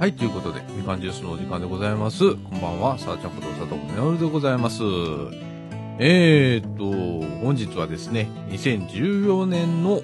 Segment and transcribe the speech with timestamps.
[0.00, 2.34] はい、ということで、みかんジュースのお時間でございます。
[2.34, 4.82] こんばんは、さあちゃんこと佐藤みのるでございます。
[5.98, 10.00] えーと、本日はですね、2014年の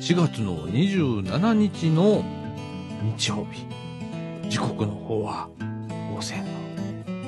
[0.00, 2.24] 4月の27日の
[3.16, 3.64] 日曜日。
[4.48, 5.48] 時刻の方は
[5.88, 6.46] 午前の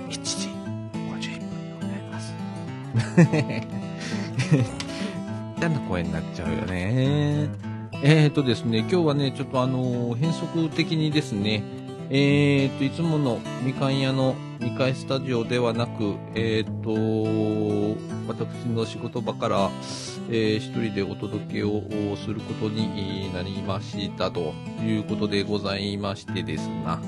[0.08, 2.34] 1時51分でございます。
[5.60, 7.48] 嫌 な声になっちゃうよね。
[8.02, 11.62] えーとですね、今日はね、ちょっとあの変則的にですね、
[12.12, 17.96] えー、と、いつものみかん屋の2階スタジオではなく、えー、と、
[18.26, 19.70] 私の仕事場から、
[20.28, 21.82] えー一人でお届けを
[22.16, 27.00] することになりましたということでございましてですな。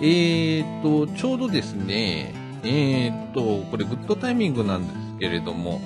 [0.00, 5.80] えー、と、ちょうどですね、えー、と、これグッドタイミングなんですけれども、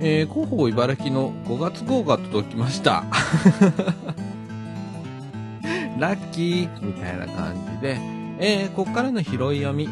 [0.00, 3.04] えー、広報茨城の5月号が届きました。
[6.02, 7.96] ラッキーみたいな感じで、
[8.40, 9.88] えー、ここからの拾い読み。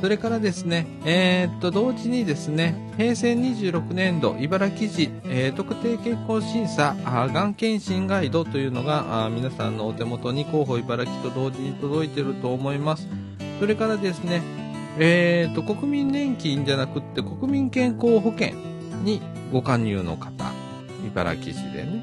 [0.00, 13.06] それからですね、えー、っと、同時にですね、平成26年度茨城市、えー特定健康審査、がん検診ガイドというのが、皆さんのお手元に広報茨城と同時に届いてると思います。
[13.60, 14.40] それからですね、
[14.98, 18.52] えー、と、国民年金じゃなくって国民健康保険
[19.04, 19.20] に
[19.52, 20.30] ご加入の方、
[21.06, 22.02] 茨城市でね、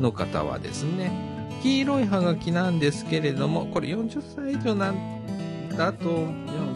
[0.00, 1.33] の方はですね、
[1.64, 4.96] 黄色いハガキなんですけれども、これ40歳以上なん
[5.74, 6.26] だと、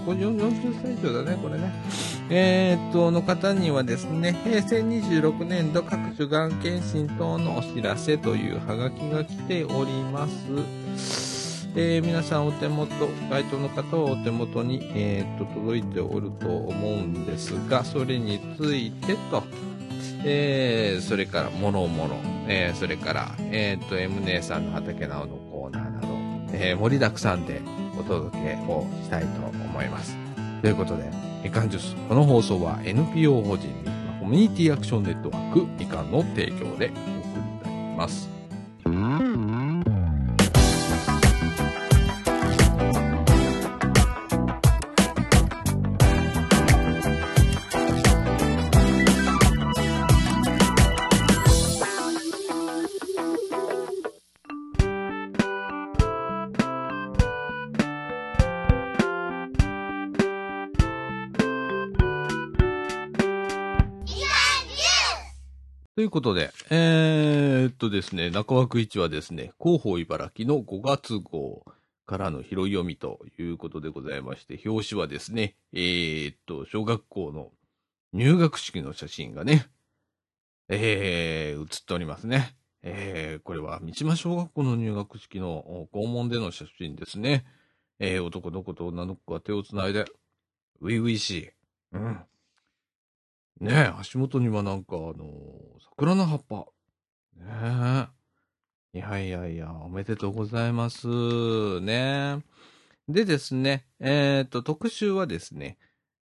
[0.06, 1.70] 40歳以上だね、これね。
[2.30, 11.68] えーっと、の方にはですね、平成26年度各種がん検診等のお知らせというハガキが来ております。
[11.76, 12.90] えー皆さんお手元、
[13.30, 19.42] 該当の方はお手元に、えーっと、届いておると思うんですが、それについてと、
[20.24, 22.16] えーそれから、もろもろ、
[22.48, 26.08] えーそれから、えーっと、M 姉さんの畑なおのコーナーなど、
[26.52, 27.60] えー盛りだくさんで
[27.98, 30.16] お届けをしたいと思います。
[30.62, 31.04] ということで、
[31.44, 33.68] みかんジュース、この放送は NPO 法人
[34.20, 36.90] コミュニティアクションネットワークみかんの提供でお送りい
[37.62, 38.28] たします。
[65.98, 71.64] ということで、えー、っとですね、中枠1はですね、広報茨城の5月号
[72.06, 77.50] からの拾い読みということでございまして、表紙はですね、えー、っと、小学校の
[78.12, 79.66] 入学式の写真がね、
[80.68, 82.54] えー、写っておりますね。
[82.82, 87.44] えー、これは三島小学校の入学式の校門での写真ですね。
[87.98, 90.04] えー、男の子と女の子が手をつないで、
[90.80, 91.50] ウィウィしい。
[91.90, 92.20] うん。
[93.60, 95.14] ねえ、足元にはなんかあの
[95.90, 96.66] 桜の葉っぱ。
[97.36, 98.08] ね
[98.94, 98.98] え。
[98.98, 101.80] いやいやいや、おめでとうございます。
[101.80, 102.40] ね
[103.08, 105.76] でですね、えっ、と、特集はですね、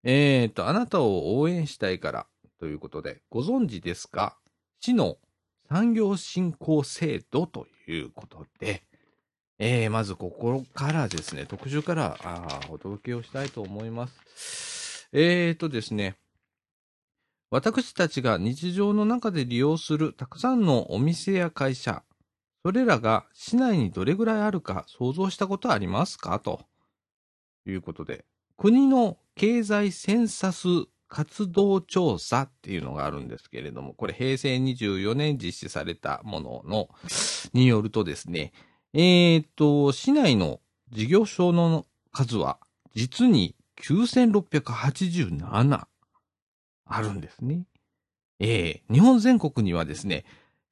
[0.04, 2.28] えっ、と、あなたを応援したいから
[2.60, 4.38] ということで、ご存知ですか？
[4.80, 5.18] 市の
[5.70, 8.84] 産業振興制度ということで、
[9.58, 15.10] えー、まずここからですね、特集からあお届けをしたいと思います。
[15.14, 16.16] えーとですね、
[17.54, 22.02] 私たちが日常の中で利用するたくさんのお店や会社、
[22.66, 26.40] それらが市内にどれぐらいあるか想像したことありますか？
[26.40, 26.62] と
[27.68, 28.26] いうことで、
[28.58, 30.66] 国の経済センサス
[31.08, 36.90] 活動調査っていうのがあるんですけれども、これ平成24年実施されたものの、
[37.54, 38.52] によるとですね、
[38.94, 40.60] えーっと、市内の
[40.90, 42.58] 事業所の数は
[42.96, 45.88] 実に9687
[46.86, 47.66] あるんですね。
[48.40, 50.26] えー日本全国にはですね、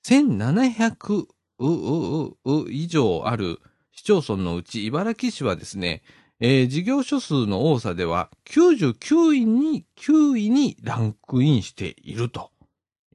[0.06, 1.26] 1700
[1.60, 3.60] ううう以上ある
[3.92, 6.02] 市町村のうち、茨城市はですね、
[6.40, 12.52] えー事業所数の多さでは99位に、9位にランクインしていると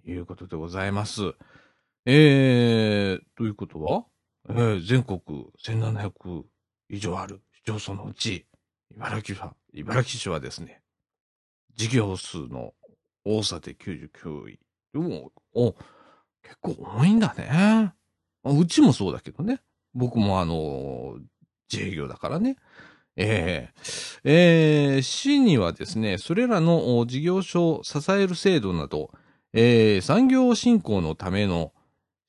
[0.06, 1.34] いうことでございます。
[2.06, 4.04] えー、ということは、
[4.48, 5.20] えー全国
[5.62, 6.44] 1700
[6.88, 8.46] 以上ある市町村のうち、
[8.94, 10.82] 茨城は、茨城市はですね、
[11.74, 12.72] 事業数の
[13.26, 14.60] 多さで99位。
[14.92, 15.72] でも、お、
[16.42, 17.92] 結構多いんだね。
[18.44, 19.60] うちもそうだけどね。
[19.94, 21.18] 僕もあの、
[21.70, 22.56] 自営業だからね。
[23.16, 23.70] え
[24.22, 29.10] ええー市にはですね、それらの事業所を支える制度など、
[29.54, 31.72] えー産業振興のための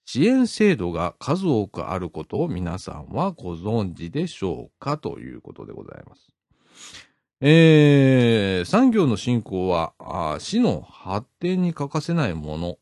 [0.06, 6.30] 支援制度が数多くあることを皆さんはご存知でしょうかということでございます。
[7.40, 9.94] えー、産業の振興は
[10.40, 12.78] 市の発展に欠かせないもの。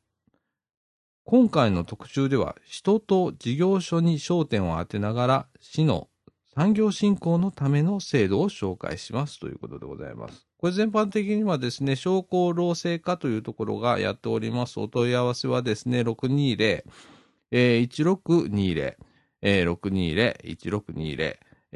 [1.25, 6.07] 今回の特集では人と事業所に焦点を当てながら市の
[6.53, 10.47] 産業振興のための制度を紹介しますということでございます。
[10.57, 14.79] これ全般的にはですね、商工労政課というところがやっております。
[14.79, 16.83] お問い合わせはですね、620、
[17.51, 18.95] えー、1620、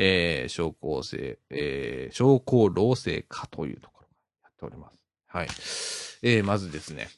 [0.02, 4.14] えー、620、1620、えー、商工制、えー、商工労政課というところが
[4.44, 5.00] やっております。
[5.28, 5.48] はい。
[6.24, 7.10] えー、まずですね、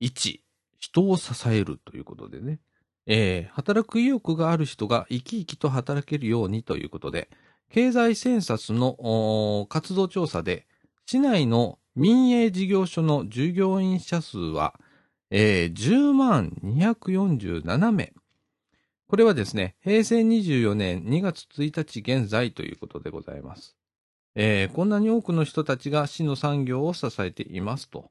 [0.00, 0.40] 1、
[0.78, 2.60] 人を支えるということでね、
[3.06, 7.28] えー、働く意欲がある人が生き生きと働けるようにということで、
[7.70, 10.66] 経済センサスの活動調査で、
[11.06, 14.74] 市内の民営事業所の従業員者数は、
[15.30, 18.12] えー、10万247名。
[19.08, 23.76] これはですね、平成24年2月1日現在ということでございます。
[24.34, 28.10] えー、こんなに多くの人たちが市の産業を支えていますと。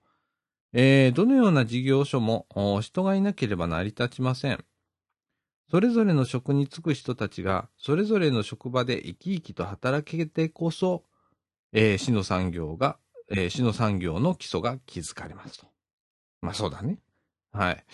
[0.71, 2.47] えー、どのような事業所も
[2.81, 4.63] 人がいなければ成り立ちません。
[5.69, 11.03] それぞれの職に就く人たちが、それぞれの職場で生き生きと働けてこそ、
[11.73, 12.97] えー、市の産業が、
[13.29, 15.67] えー、市の産業の基礎が築かれますと。
[16.41, 16.99] まあそうだね。
[17.55, 17.85] はい。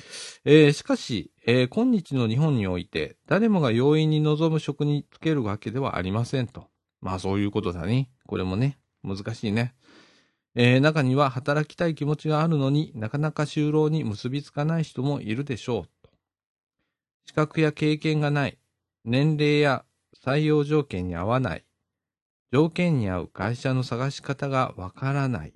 [0.44, 6.68] えー、しかし、えー、今日の日本において、誰もが容易に望む職に就けるわけではありませんと。
[7.00, 8.10] まあそういうことだね。
[8.26, 9.76] これもね、難しいね。
[10.56, 16.10] えー、中には働きたい気持ちがあるのになかなか就労に結びつかない人もいるでしょうと。
[17.28, 18.58] 資格や経験がない、
[19.06, 19.86] 年齢や
[20.26, 21.66] 採用条件に合わない、
[22.52, 25.54] 条件に合う会社の探し方がわからない、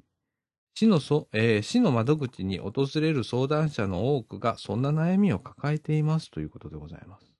[0.77, 7.33] 市のそ、えー、市の窓口に訪れる相談者の多くがそんな悩みを抱えていますということでございます。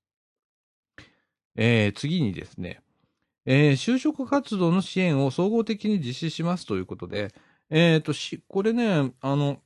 [1.57, 2.81] えー、次にですね、
[3.45, 7.33] えー、就職活動の支援を総合的に実施しますということで、
[7.69, 9.61] えっ、ー、と、し、これね、あの、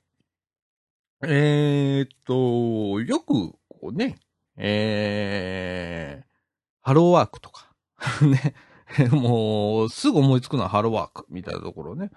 [1.24, 4.18] えっ、と、よく、こうね、
[4.58, 6.28] えー、
[6.82, 7.72] ハローワークとか、
[8.26, 8.56] ね、
[9.12, 12.12] もう、すぐ思いつくのはハローワークみたいなところね、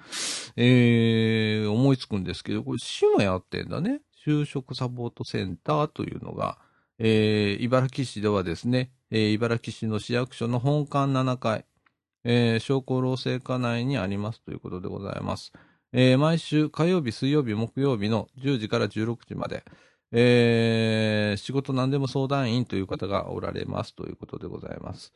[0.57, 4.01] えー、思いつくんですけど、これ市もやってんだね。
[4.27, 6.59] 就職サポートセンターというのが、
[6.99, 11.67] えー、茨城市ではですね、えー、茨城市の市役所の本館7階、
[12.25, 15.53] えー、商工労政課内にありますということでございます。
[15.93, 19.65] えー、毎週火曜日、水曜日、木曜日の10時から16時まで、
[20.13, 25.13] えー、仕事何でも相談員という方がおられますということでございます。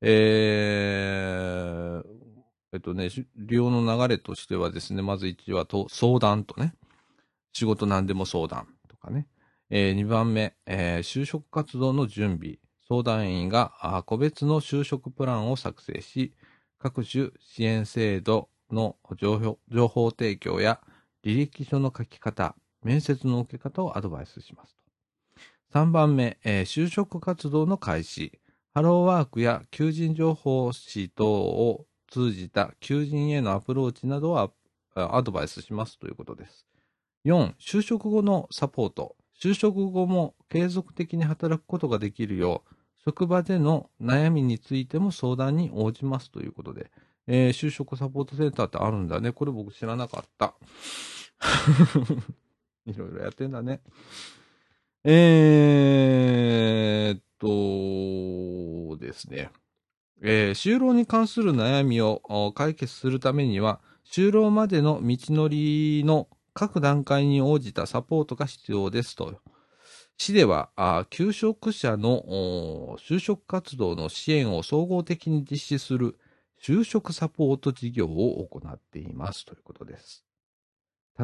[0.00, 2.08] えー、
[2.72, 6.74] えっとね、利用の流れとしてはですね、まず1はと相談とね、
[7.52, 9.26] 仕事何でも相談とかね、
[9.70, 12.58] えー、2番目、えー、就職活動の準備、
[12.88, 16.32] 相談員が個別の就職プランを作成し、
[16.78, 20.80] 各種支援制度の情報情報提供や
[21.24, 25.78] 履歴書の書き方、面接の受け方をアドバイスしますと。
[25.78, 28.38] 3番目、えー、就職活動の開始。
[28.74, 34.50] ハローワークや求人情報誌等を通じた求人へのアプローチなどは
[34.94, 36.66] アドバイスしますということです。
[37.24, 39.16] 4、就職後のサポート。
[39.40, 46.90] 就職後も継続的に働くことができるよう、職場での悩みについても相談に応じますということで、
[47.26, 49.32] えー、就職サポートセンターってあるんだね。
[49.32, 50.54] これ僕知らなかった。
[52.86, 53.80] いろいろやってんだね。
[55.04, 59.50] えー、っとですね。
[60.20, 69.40] えー、就労に関する悩みを解決するためには、就労までの道のりの各段階に応じたサポートが必要ですと。
[70.16, 76.18] 市では、あ求職者の就職活動の支援を総合的に実施する
[76.60, 80.24] 就職サポート事業を行っていますということです。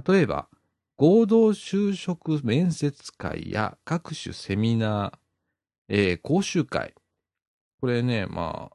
[0.06, 0.48] 例えば、
[0.96, 5.23] 合同就職面接会や各種セミナー、
[5.88, 6.94] えー、講習会。
[7.80, 8.70] これね、ま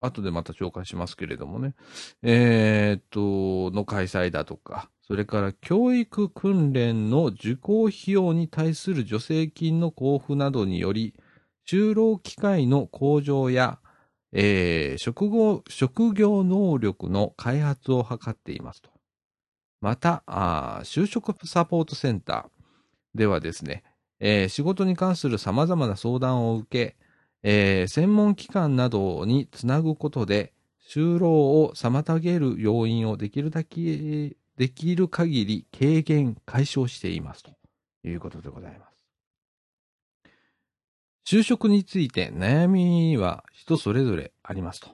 [0.00, 1.74] あ、後でまた紹介しますけれどもね。
[2.22, 11.14] えー、っと、の開催だとか、それから教育訓練の受講費用に対する助成金の交付などにより、
[11.68, 13.78] 就労機会の向上や、
[14.32, 18.90] えー、職業、職業能力の開発を図っていますと。
[19.80, 20.22] また、
[20.84, 23.84] 就職サポートセンターではですね、
[24.20, 26.96] えー、仕事に関する様々な相談を受け、
[27.42, 30.52] えー、専門機関などにつなぐことで、
[30.88, 31.30] 就労
[31.62, 37.50] を妨げる要因をできるだけ、できる限り軽減、解消していますと
[38.04, 38.96] いうことでございます。
[41.26, 44.90] 就職について悩みは人それぞれありますと。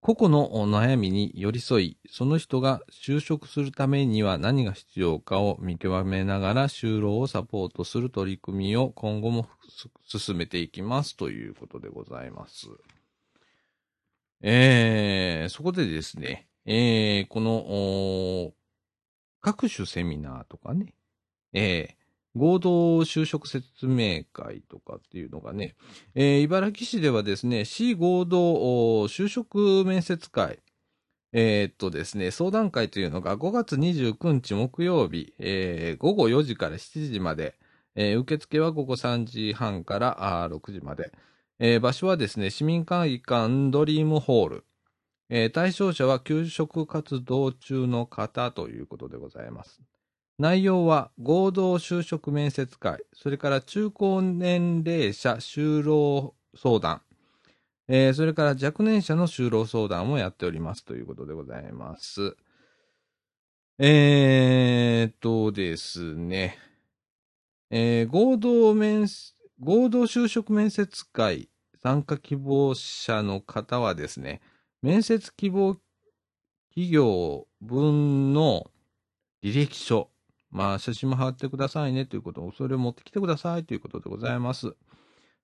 [0.00, 9.48] 個々の悩みに寄り添い、その人が就職するためには何が必要かを見極めながら就労をサポートする取り組みを今後も
[10.06, 12.68] 進めていきますということでございます。
[14.40, 18.52] えー、そこでですね、えー、この、
[19.40, 20.94] 各種セミナーとかね、
[21.52, 21.97] えー、
[22.38, 25.74] 合同就職説明会とかっていうのがね、
[26.14, 28.38] えー、茨城市ではですね、市合同
[29.04, 30.60] 就職面接会、
[31.32, 37.54] えー、っとですね、相談会というのが5月29日木曜日、えー、午後4時から7時まで、
[37.94, 41.12] えー、受付は午後3時半からあ6時まで、
[41.58, 44.64] えー、場所はですね、市民会館ドリームホール、
[45.28, 49.82] えー、対象者は給食活動中の方ということでございます。
[50.38, 57.02] 内容は合同就職面接会、それから中高年齢者就労相談、
[57.88, 62.36] えー、それから若年者の就労相談をやっておりますということでございます。
[63.78, 66.58] えー、っとですね、
[67.70, 69.08] えー、合同面、
[69.60, 71.48] 合同就職面接会
[71.82, 74.40] 参加希望者の方はですね、
[74.82, 75.76] 面接希望
[76.70, 78.70] 企業分の
[79.42, 80.10] 履歴書、
[80.50, 84.74] まあ、写真も貼ってくださいねということを、それを持ってきてくださいということでございます。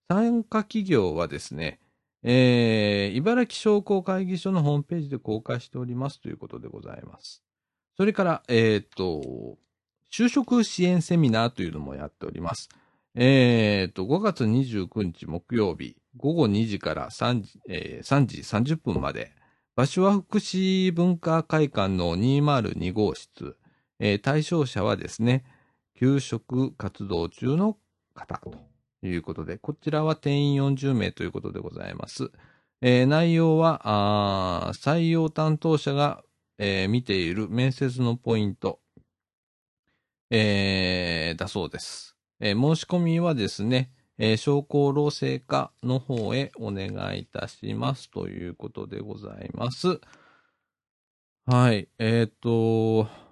[0.08, 1.80] 参加企業はですね、
[2.22, 7.42] えー、茨城商工会議所のホームページで公開しておりますということでございます。
[7.96, 9.58] それから、えっ、ー、と、
[10.10, 12.68] 就職支援セミナーというのもやっております。
[13.14, 19.32] えっ、ー、と、5月29日木曜日、午後2時から3時,、えー、3時30分まで、
[19.76, 23.56] 場所は福祉文化会館の202号室、
[24.04, 25.44] えー、対象者はですね、
[25.98, 27.78] 給食活動中の
[28.14, 28.52] 方と
[29.02, 32.30] いうことで、こちらは定員40名ということでございます。
[32.82, 36.22] えー、内容は採用担当者が、
[36.58, 38.78] えー、見ている面接のポイント、
[40.28, 42.14] えー、だそうです。
[42.40, 49.98] え申し込みはですね、え商工労政課の方へお願いいたしますということでございます。
[51.46, 51.88] はい。
[51.98, 53.23] えっ、と、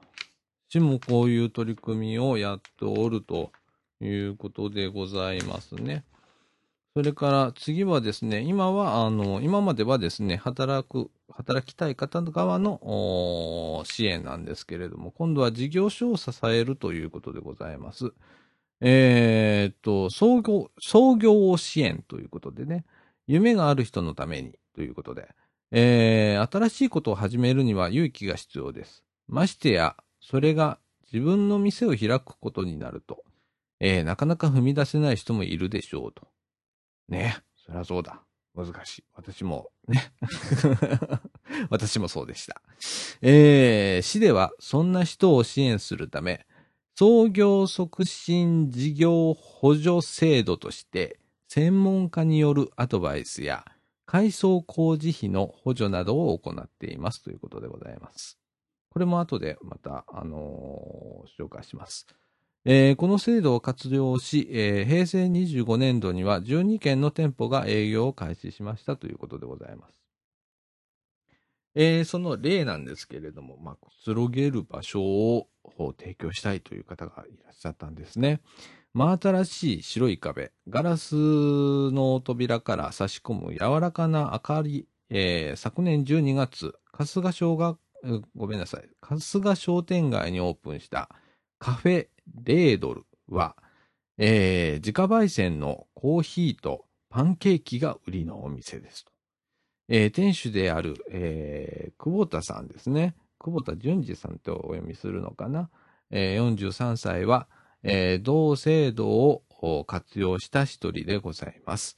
[0.72, 3.52] 市もこういう取り組みをやっておると
[4.00, 6.02] いうことでございますね。
[6.96, 18.10] それから次はですね、今は、あの、今まではですね、働く、働きたい方側の支援なんですけれども、今度は事業所を支えるということでございます。
[18.80, 22.86] えー、っと、創業、創業を支援ということでね、
[23.26, 25.28] 夢がある人のためにということで、
[25.70, 29.04] えー、新しいことを始めるには勇気が必要です。
[29.28, 30.78] ましてや、それが
[31.12, 33.22] 自分の店を開くことになると、
[33.80, 36.26] えー、なかなか踏み出せない人もいるでしょうと。
[37.08, 37.36] ね。
[37.66, 38.22] そりゃそうだ。
[38.54, 39.04] 難しい。
[39.14, 40.12] 私も、ね。
[41.68, 42.62] 私もそうでした。
[43.20, 46.46] えー、市ではそんな人を支援するため、
[46.96, 53.64] 創業促進事業補助制度として、専門家によるアドバイスや
[54.06, 58.41] 改装工事費の補助などを行っていますということでございます。
[58.92, 62.06] これも後でまた、あのー、紹介します。
[62.66, 69.94] えー、この制度を活用し、えー、平成25年度には12件の店舗が営業を開始しましたということでございます。
[71.74, 75.48] えー、その例なんですけれども、まあ、くつろげる場所を
[75.98, 78.42] 提供したいという方がいらっしゃったんですね。
[78.92, 87.78] 真新しい白い壁、ガラスの扉から差し込む柔らかな明かり、えー、昨年12月、春日小学
[88.34, 88.88] ごめんなさい。
[89.00, 91.08] 春日商店街にオープンした
[91.58, 92.08] カフェ
[92.44, 93.56] レードルは、
[94.18, 99.12] えー、自家焙煎のコーヒーとパンケーキが売りのお店ですと。
[99.88, 103.14] えー、店主である、えー、久保田さんですね。
[103.38, 105.70] 久保田淳二さんとお読みするのかな。
[106.10, 107.48] えー、43歳は、
[107.82, 109.42] えー、同制度を
[109.86, 111.96] 活用した一人でございます。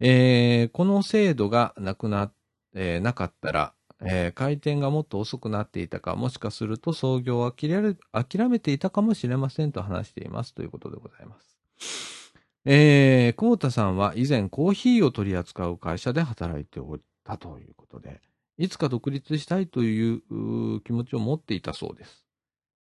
[0.00, 2.32] えー、この制度がなくな、
[2.74, 12.32] えー、なかったら、えー、回転がもっと遅くなっていたか、もしかすると創業を諦めていたかもしれませんと話していますということでございます。
[12.66, 18.20] えー、久保田さんは以前コーヒーを取り扱う会社で働いておったということで、
[18.56, 22.24] いつか独立したいという気持ちを持っていたそうです。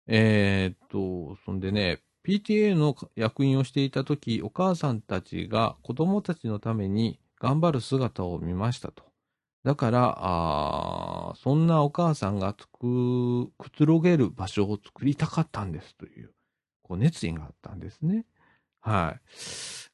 [0.08, 9.11] えー、っと、そんでね、PTA の役員をしていた時、お母さんたちが子供たちのために頑張る姿を見ましたと。
[9.64, 16.32] だから、あそんなお母さんがつく、くつろげる場所を作りたかったんですという、
[16.82, 18.26] こう熱意があったんですね。
[18.82, 19.22] はい。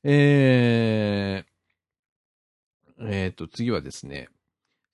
[0.03, 4.29] えー、えっ、と、次はですね。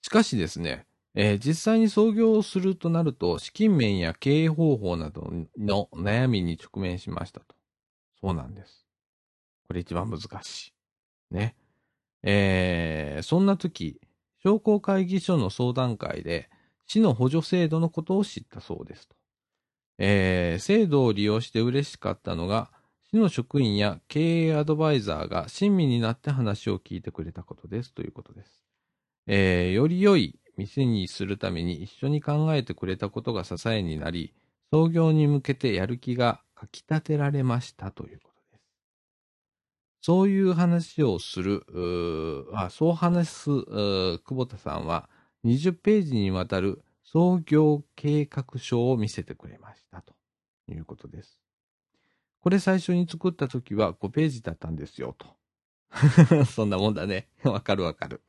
[0.01, 7.55] しかしですね、えー実際に創業するとなると、資金面や経営方法などの悩みに直面しましたと。
[8.21, 8.85] そうなんです。
[9.67, 10.69] これ一番難し
[11.31, 11.35] い。
[11.35, 11.55] ね。
[12.23, 13.99] えーそんな時、
[14.45, 16.49] 商工会議所の相談会で、
[16.85, 19.15] 市の補助制度のことを知ったそうですと。
[19.97, 22.71] えー制度を利用して嬉しかったのが、
[23.09, 28.63] 市の職員や経営アドバイザーが親身になって話を聞いてくれたことですということです。
[29.27, 34.33] えーより良い店にするために一緒に考えてくれたことが支えになり、
[34.71, 38.32] 創業に向けてやる気がかき立てられましたということ。
[40.05, 41.63] そういう話をする、
[42.53, 45.09] あそう話す久保田さんは
[45.45, 50.13] 20ページにわたる創業計画書を見せてくれましたと
[50.67, 51.39] いうことです。
[52.41, 55.25] これ最初に作った時は5ページだったんですよと。
[56.51, 57.29] そんなもんだね。
[57.45, 58.21] わかるわかる。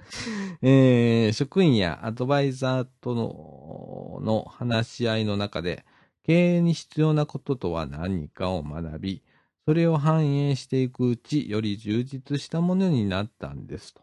[0.62, 5.85] えー職員やアドバイザーとのの話し合いの中で、
[6.23, 9.25] 経営に必要なこととは何かを学び、
[9.66, 14.02] それを反映していくうち、より充実したものになったんですと。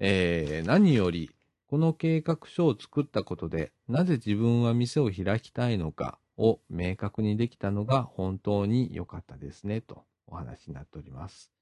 [0.00, 1.30] えー何より、
[1.66, 11.52] この計画書を作ったことで、なぜ自分は店を開きたいのかを明確にできたのが本当に良かったですね、とお話になっております。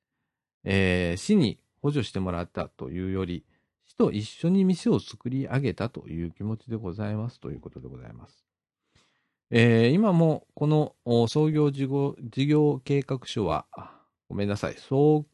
[0.65, 3.47] えー市に補助してもらったというより、
[3.87, 8.47] 市と一緒に店を作り上げたという気持ちでございますということでございます。
[9.55, 10.95] えー今もこの
[11.29, 13.67] 創業事業事業計画書は、
[14.31, 15.27] ごめんなさい、創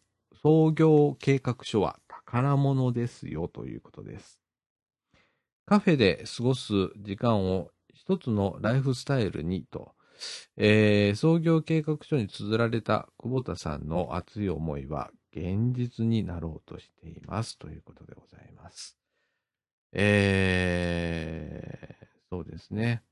[0.43, 4.41] 創業計画書は宝物ですよということです。
[5.67, 9.93] カフェで過ごす時間を一つのライフスタイルにと、
[10.57, 18.99] えー創業計画書に綴られた久保田さんの熱い思いは現実になろうとしていますということでございます。
[19.93, 23.03] えーそうですね。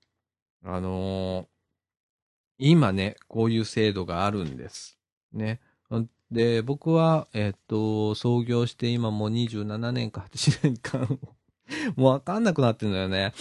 [0.66, 1.46] あのー
[2.58, 4.98] 今ね、こういう制度があるんです。
[5.32, 5.60] ね。
[6.30, 11.20] で、僕は、えっと、創業して今もう27年か8年間、
[11.96, 13.32] もうわかんなくなってんだよね。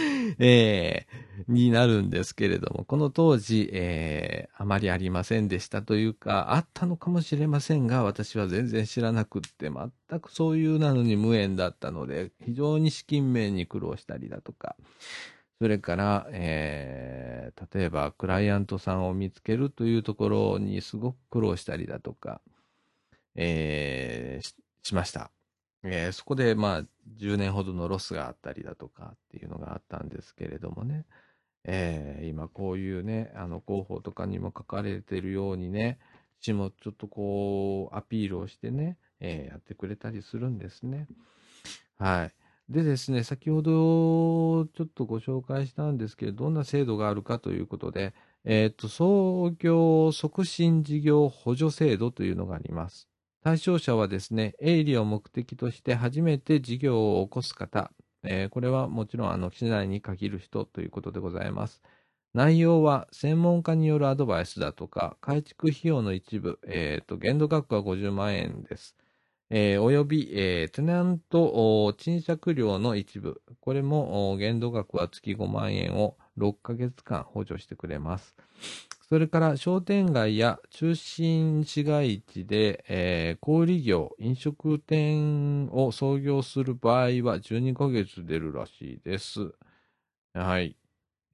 [0.38, 14.76] えーになるんですけれども、この当時、えーあまりありませんでしたというか、あったのかもしれませんが、私は全然知らなくって、全くそういうなのに無縁だったので、非常に資金面に苦労したりだとか、
[15.60, 22.40] それから、えー例えばクライアントさんを見つけるというところにすごく苦労したりだとか、
[23.36, 25.37] えーししました。
[25.84, 26.82] えーそこで、まあ、
[27.16, 31.04] 10年ほどのロスがあったりだとかっていうのがあったんですけれどもね、
[31.64, 35.98] えー今こういうね、あの広報とかにも書かれてるようにね、
[36.40, 41.06] 市もちょっとこう、アピールをしてね、えーやってくれたりするんですね。
[41.98, 42.32] はい。
[42.68, 48.14] でですね、先ほどちょっとご紹介したんですけど、どんな制度があるかということで、
[48.44, 53.08] えっ、と、創業促進事業補助制度というのがあります。
[53.48, 57.90] 対象者はですね、営利を目的として初めて事業を起こす方、
[58.22, 61.80] えーこれはもちろん、あの、市内に限る人ということでございます。
[62.34, 68.96] 内容は専門家によるアドバイスだとか、改築費用の一部、えっ、と、限度額は50万円です。
[69.48, 78.36] えーおよび、えーテナント賃借料の一部、これも限度額は月5万円を6ヶ月間補助してくれます。
[79.08, 89.54] それから商店街や中心市街地で、えー小売業、飲食店を創業する場合は12ヶ月出るらしいです。
[90.34, 90.76] はい。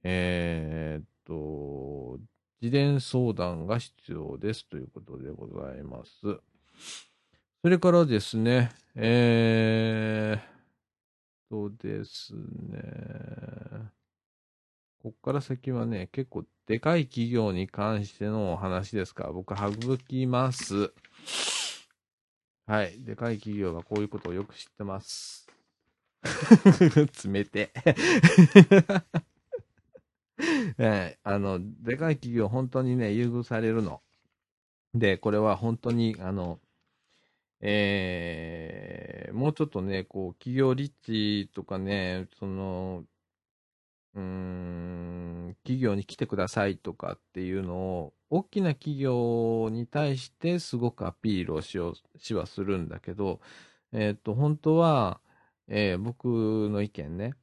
[0.03, 2.17] えーっと、
[2.61, 6.11] 事前相談が必要ですということでございます。
[7.61, 13.91] それからですね、えー、とですね、
[15.05, 20.91] こっから先はね、結構でかい企業に関してのお話ですから、僕省きます。
[22.65, 23.03] はい。
[23.03, 25.47] でかい企業はこういうことをよく知ってます。
[27.23, 27.71] 冷て。
[30.79, 31.19] は い。
[31.21, 34.01] あの、でかい企業、本当にね、優遇されるの。
[34.95, 36.59] で、これは本当に、あの、
[37.61, 43.05] えー、もうちょっとね、こう、企業立地とかね、その、
[44.15, 53.41] うーん、企業に来てくださいとかっていうのを、大きな企業に対してすごくアピールをしよう、しはするんだけど、
[53.91, 55.21] えっ、と、本当は、
[55.67, 56.25] えー僕
[56.69, 57.33] の意見ね、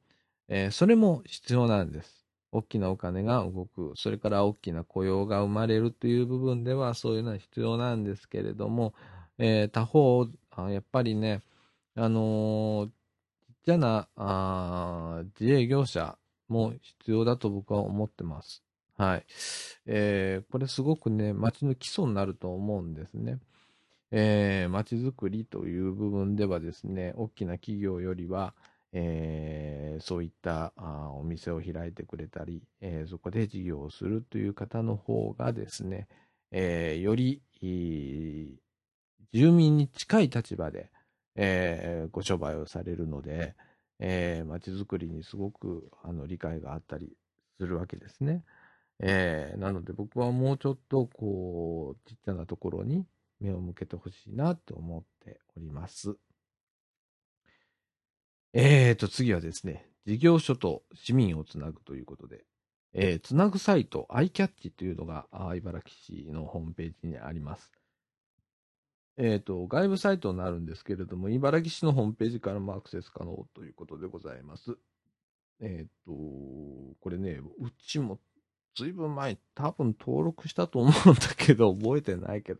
[0.47, 2.25] えーそれも必要なんです。
[2.51, 8.93] 大きなお金が動く、それから大きな雇用が生まれるという部分ではそういうのは必要なんですけれども、
[9.39, 10.27] え、他方、
[10.69, 11.41] やっぱりね、
[11.95, 12.89] あの、
[13.47, 16.17] ちっちゃなあ自営業者
[16.53, 18.63] も必要だと僕は思ってます。
[18.95, 19.25] はい。
[19.87, 23.39] えー、これすごくね、街の基礎になると思うんですね。
[24.11, 28.53] えー、街づくりという部分ではですね、大きな企業よりは、
[28.91, 36.07] えー、そういったあお店を開いてくれたり、えー、そこで事業をするという方の方がですね、
[36.51, 37.41] えー、より
[39.33, 40.91] 住民に近い立場で、
[41.35, 43.55] えー、ご商売をされるので、
[44.05, 47.13] えー、街づくりにすごくあの理解があったり
[47.57, 48.43] するわけですね。
[48.99, 53.05] えー、なので僕はもうちょっとこうちっちゃなところに
[53.39, 56.17] 目を向けてほしいなと思っております。
[58.51, 62.43] えーと、次はですね、事業所と市民をつなぐということで、
[62.93, 67.71] えー、つなぐサイト、iCatch というのが茨城市のホームページにあります。
[69.17, 74.75] えっ、ー、と、外部サイトになるんですけれども、茨城市のホームページからもアクセス可能ということでございます。
[75.61, 76.11] えっ、ー、と、
[76.99, 78.19] これね、うちも
[78.75, 82.59] ずいぶん前、多分登録したと思うんだけど、覚えてないけど、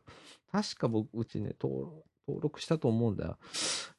[0.51, 1.91] 確か僕、うちね、登
[2.27, 3.37] 録したと思うんだよ。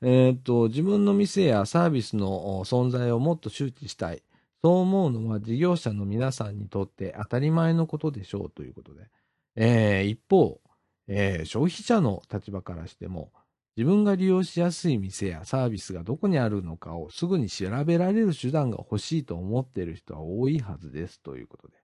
[0.01, 4.23] えっ、ー、と、自分の店やサービスの存在をもっと周知したい。
[4.63, 9.11] そう思うのは事業者の皆さんにとって当たり前のことでしょうということで。
[9.57, 10.61] えー、一方、
[11.09, 13.33] えー、消費者の立場からしても、
[13.77, 21.75] 自分が利用しやすい店やサービスがどこにあるのかをすぐに調べられる手段が欲しいと思っている人は多いはずですということで。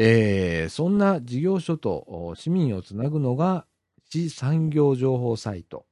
[0.00, 3.66] えー、そんな事業所と市民をつなぐのが
[4.10, 5.86] 市産業情報サイト、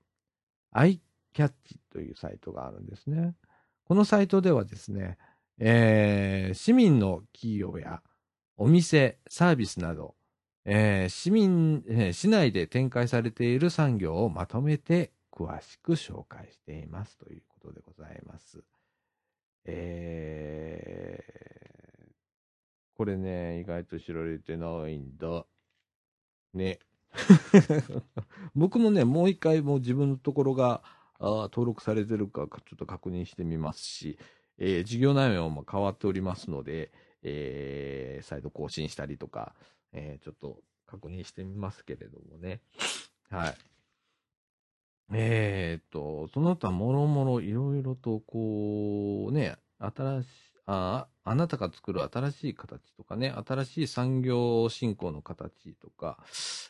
[0.75, 1.01] iCatch
[1.92, 3.35] というサイトがあるんですね。
[3.85, 5.18] このサイトではですね、
[5.59, 8.03] えー、市民の企業や
[8.57, 10.14] お店、サービスなど、
[10.69, 18.65] えー、市民、えー、市内で展開されている産業をまとめて詳しく紹介していますということでございます。
[19.65, 25.47] えー、これね、意外と知られてないんだ。
[26.53, 26.81] ね。
[28.57, 30.83] 僕もね、もう一回もう自分のところが
[31.21, 34.19] 登録されてるかちょっと確認してみますし、
[34.59, 36.91] えー、事業内容も変わっておりますので、
[37.23, 39.55] えー、再度更新したりとか、
[39.97, 42.61] えー、ちょっと確認してみますけれどもね。
[43.31, 43.55] はい。
[45.13, 50.29] えー、っと、その他もろもろいろいろとこうね、新しい、
[50.67, 56.19] ああなたが作る新しい形とかね、新しい産業振興の形とか、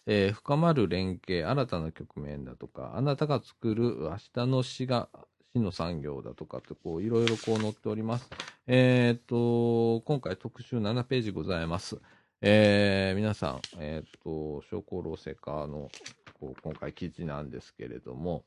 [0.06, 5.08] えー、深まる連携、新たな局面だとか、あなたが作る明日の市が、
[5.54, 8.28] 市の産業だとかって、こう、いろいろこう載っております。
[8.66, 11.98] えー、っと、今回特集7ページございます。
[12.42, 15.90] えー、皆さん、えっ、と、商工労セカの
[16.34, 18.44] こう今回記事なんですけれども、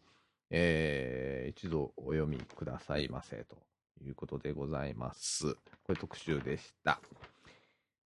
[0.51, 3.57] えー、一度お読みくださいませと
[4.05, 5.55] いうことでございます。
[5.83, 6.99] これ特集でした。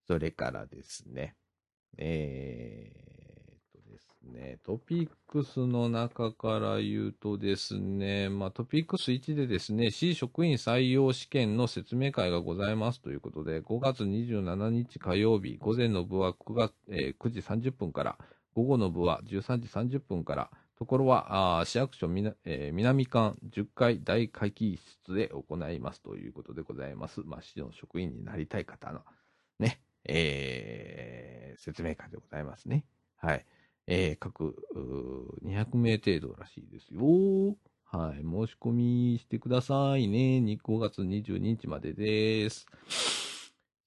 [0.06, 1.34] それからですね、
[1.98, 3.21] えー、
[4.24, 18.18] ね、トピックスの中から言うとですね、まあ、トピックス1でですね、市職員採用試験の説明会がございますということで、5月27日火曜日、午前の部は 9, 月、えー、9時30分から、
[18.54, 27.20] 午後の部は13時30分から、ところは、市役所みな、えー、南館10階大会議室で行いますということでございます。
[27.24, 29.02] まあ、市の職員になりたい方の
[29.58, 32.84] ね、えー、説明会でございますね。
[33.16, 33.46] はい。
[33.86, 34.56] えー、各
[35.44, 37.56] 200名程度らしいですよ。
[37.84, 38.22] はい。
[38.22, 40.40] 申し込みしてくださいね。
[40.64, 42.66] 5月22日までです。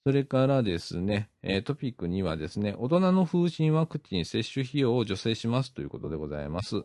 [0.03, 6.84] それからですね、えー、トピック2はですね、大人の風疹ワクチン接種費用を助成しますということでございます。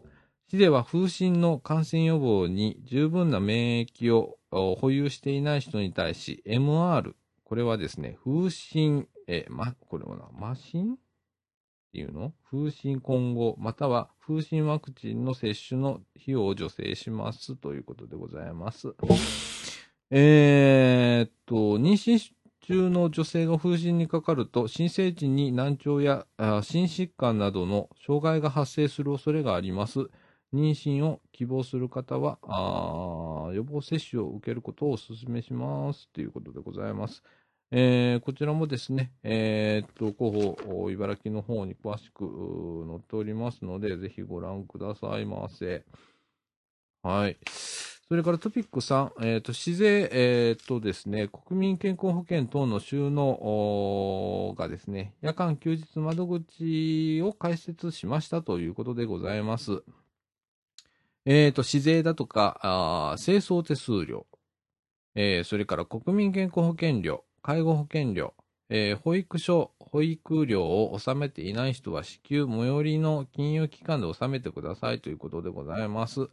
[0.49, 7.13] 市では風疹の感染予防に十分な免疫を保有していない人に対し、MR、
[7.45, 10.97] これはですね、風疹、えー、ま、これはな、マシン？
[11.93, 12.33] ていうの？
[12.51, 18.95] 風疹今後、または風疹ワクチンの接種の費用を助成しますということでございます。
[20.11, 30.01] え、っと、妊娠中の女性が風疹にかかると、新生児に難聴や心疾患などの障害が発生する恐れがあります。
[30.53, 32.39] 妊娠を希望する方は、
[33.55, 37.23] 予防接種を受けることをお勧めしますということでございます。
[37.73, 45.85] えー、こちらもですね、えー、っと、広報、茨城の方に詳しく載っておりますので、ぜひご覧くださいませ。
[47.03, 47.39] はい。
[48.09, 59.85] それからトピック3、えっ、と、市税、えっ、とですね、国民健康保険等の収納がですね、夜間休日窓口を開設しましたということでございます。
[61.25, 64.27] えっ、と、市税だとか、あ清掃手数料、
[65.15, 68.35] えー、それから国民健康保険料、介護保険料、
[68.69, 76.29] えー、保育所、保育料を納めていない人は支給、最寄りの金融機関で納めてくださいということでございます。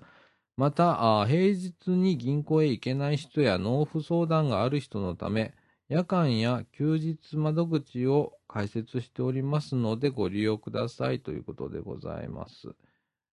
[0.58, 5.54] また、平日に銀行へ行けない人や納付相談がある人のため、
[5.90, 12.76] 夜間や休日窓口を開設しておりますのでご利用くださいということでございます。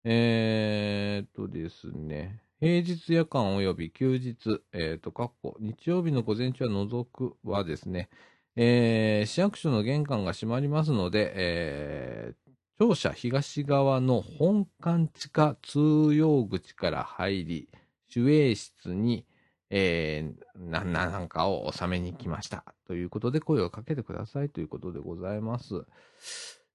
[0.04, 2.42] えー、っとですね。
[2.60, 8.10] 平日夜間及び休日、えっ、ー、と、括弧、日曜日の午前中は除くはですね、
[8.58, 17.70] えー、市役所の玄関が閉まりますので、えー、庁舎東側の本館地下通用口から入り、
[18.14, 19.26] 守衛室に、
[19.70, 22.66] えー、な、なんかを収めに来ました。
[22.88, 25.86] ということで声をかけてくださいということでございます。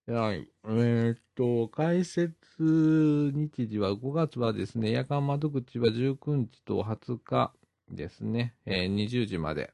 [0.07, 0.47] はい。
[0.65, 2.37] えー、っと、開設
[3.35, 7.55] 日時は5月はですね、夜間窓口は19日と20日
[7.91, 9.73] ですね、えー、20時まで。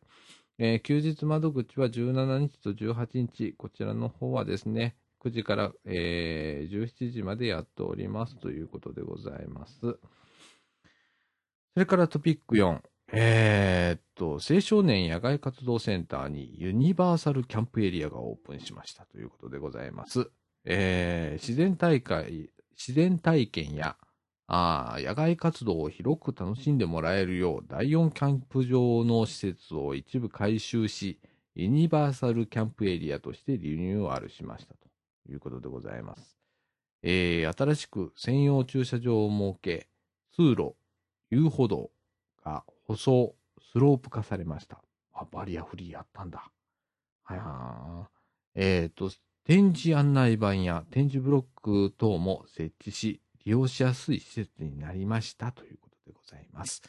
[0.58, 9.80] えー、休日窓口は17日と18日、こちらの方はですね、9時から、えー、17時までやっておりますということでございます。
[9.80, 9.98] そ
[11.74, 12.80] れからトピック4。
[13.12, 20.30] えー、っと、青少年野外活動センターにユニバーサルキャンプエリアがオープンしましたということでございます。
[20.64, 23.96] えー、自然大会、自然体験や
[24.46, 31.18] あ野外活動を広く楽しんでもらえるよう、第4キャンプ場の施設を一部改修し、
[31.54, 34.88] ユニバーサルキャンプエリアとしてリニューアルしましたと
[35.30, 36.36] いうことでございます。
[37.02, 39.88] えー、新しく専用駐車場を設け、
[40.34, 40.74] 通路、
[41.30, 41.90] 遊歩道
[42.44, 43.34] が舗装、
[43.72, 44.82] スロープ化されました。
[45.12, 46.50] あ、バリアフリーやったんだ。
[47.22, 48.10] はや
[48.54, 49.10] えっ、ー、と、
[49.44, 56.82] 展示案内板や展示ブロック等も設置し、利用しやすい施設になりましたということでございます。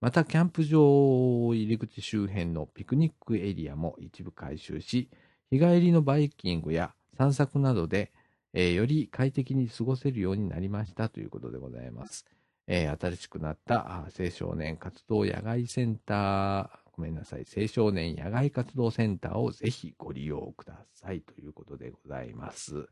[0.00, 5.08] また、キャンプ場入り口周辺のピクニックエリアも一部改修し、
[5.50, 8.12] 日帰りのバイキングや散策などで、
[8.52, 12.26] えー、より快適に過ごせるようになりましたということでございます。
[12.74, 22.86] えー、新しくなった青少年活動野外センター、ごめんなさい、青少年野外活動センターをぜひご利用くださいということでございます。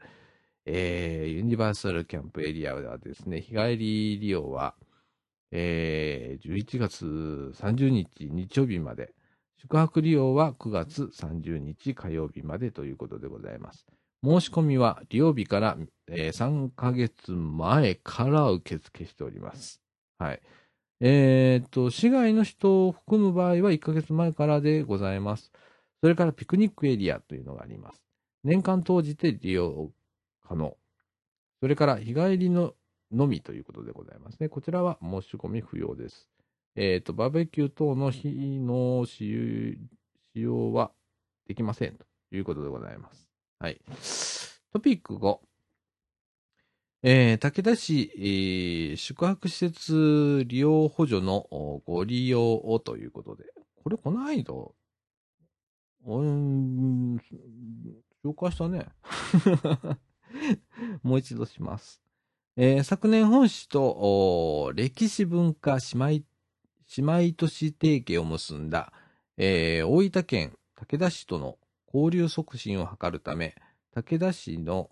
[0.67, 4.75] えー、ユニバーサルキャンプエリアではですね、日帰り利用は、
[5.51, 9.15] えー、11月30日日曜日まで、
[9.57, 13.87] 宿泊利用は9月30日火曜日までということでございます。
[14.23, 15.77] 申し込みは利用日から、
[16.09, 19.81] えー、3ヶ月前から受付しております。
[20.19, 20.41] はい。
[21.01, 25.51] えー、っと、市外の人を含む場合は1ヶ月前からでございます。
[26.03, 28.03] それからピクニックエリアというのがあります。
[28.45, 29.91] 年間通じて利用
[30.47, 30.77] 可能。
[31.61, 32.75] それから日帰りの
[33.11, 34.49] のみということでございますね。
[34.49, 36.29] こちらは申し込み不要です。
[36.77, 38.29] えっ、ー、と、バーベキュー等の火
[38.61, 39.79] の使
[40.35, 40.93] 用は
[41.47, 43.30] できませんということでございます。
[43.63, 43.79] はい。
[44.73, 45.39] トピック5。
[47.03, 51.47] えー、武田市、えー、宿泊施設利用補助の
[51.85, 53.45] ご利用をということで、
[53.85, 54.55] これこの間、
[56.07, 57.17] うん、
[58.25, 58.87] 紹介したね。
[61.05, 62.01] もう一度します。
[62.57, 66.25] えー、昨年本市と歴史文化姉妹
[66.97, 68.91] 姉妹都市提携を結んだ、
[69.37, 71.59] えー、大分県武田市との
[71.93, 73.55] 交流促進を図るため、
[73.93, 74.89] 武田市の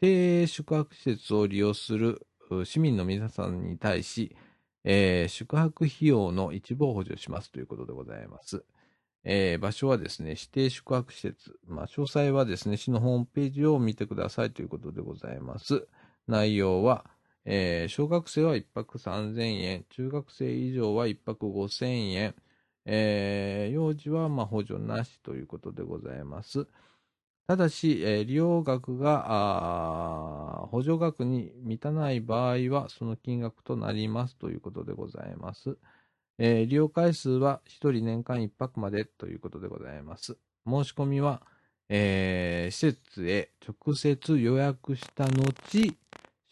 [0.00, 2.26] 指定宿泊施設を利用する
[2.64, 4.36] 市民の皆さんに対し、
[4.84, 8.64] えー、宿泊費用の一部を補助しますということでございます。
[9.24, 11.58] えー、場所はですね、指定宿泊施設。
[11.66, 15.86] まあ、詳細はですね、市のホームページを見てくださいということでございます。
[16.26, 17.04] 内容は、
[17.44, 22.34] えー、小学生は1泊3000円、中学生以上は1泊5000円、
[22.86, 26.66] えー、幼児はま補助なしということでございます。
[27.46, 35.76] ただし、えー、利用額が補助額に満たない場合は、その金額となりますということでございます。
[36.38, 40.38] えー、利用回数は1人年間1泊までということでございます。
[40.66, 41.42] 申し込みは、
[41.88, 45.52] えー、施設へ直接予約した後、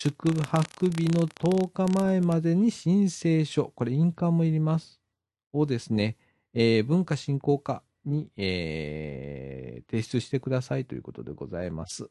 [0.01, 4.98] 宿泊日の10日前までに申請書、これ印鑑もいります、
[5.53, 6.17] をですね、
[6.55, 12.09] えー、文化振興課に、えー、提出してくださいということでございます。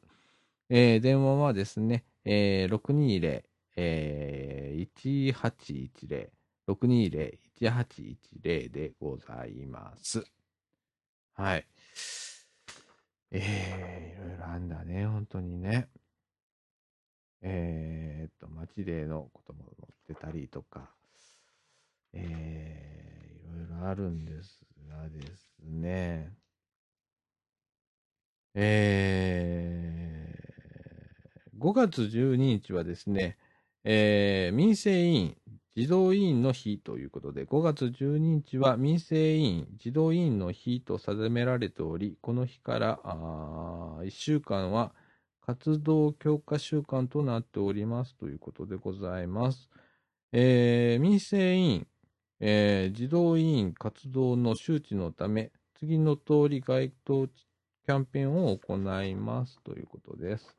[0.70, 3.42] えー、電話はですね、えー、620、
[3.76, 4.88] えー、
[5.32, 6.28] 1810
[6.68, 10.24] 620-1810でございます。
[11.34, 11.66] はい。
[13.30, 15.88] えー、いろいろあんだね、本当にね。
[17.40, 19.64] えー、っと、街でのことも
[20.08, 20.90] 載ってたりとか、
[22.12, 23.17] えー、
[23.84, 26.32] あるんですがですね、
[28.54, 33.36] えー、5月12日はですね、
[33.84, 35.36] えー、民生委員
[35.78, 44.92] 児童委員の日ということで、5月12日は民生委員、児童委員の日と定められており、この日からあ1週間は
[45.40, 49.70] 活動強化週間となっておりますということでございます。
[50.32, 51.86] えー、民生委員、
[52.40, 60.54] えー、児童委員活動の周知のため、次の通り街頭キャンペーンを行いますということです。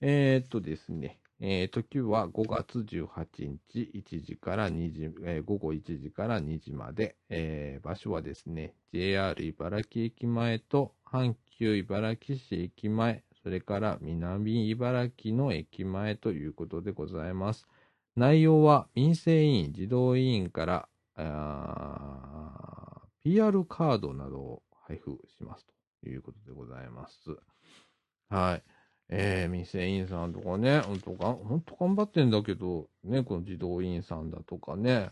[0.00, 17.68] えー、っとですね、えー、時は5月18日1時から2時、えー、午後1時から2時まで、えー、場所はですね、JR 茨城駅前と阪急茨城市駅前、それから南茨城の駅前ということでございます。
[18.18, 20.88] 内容は民生委員、児童委員から、
[23.22, 25.64] PR カードなどを配布します
[26.02, 27.36] ということでございます。
[28.28, 28.62] はい。
[29.10, 35.10] えー、店員さんとかね、ほんとが、ほんと頑張ってんだけど、ね、この児童委員さんだとかね、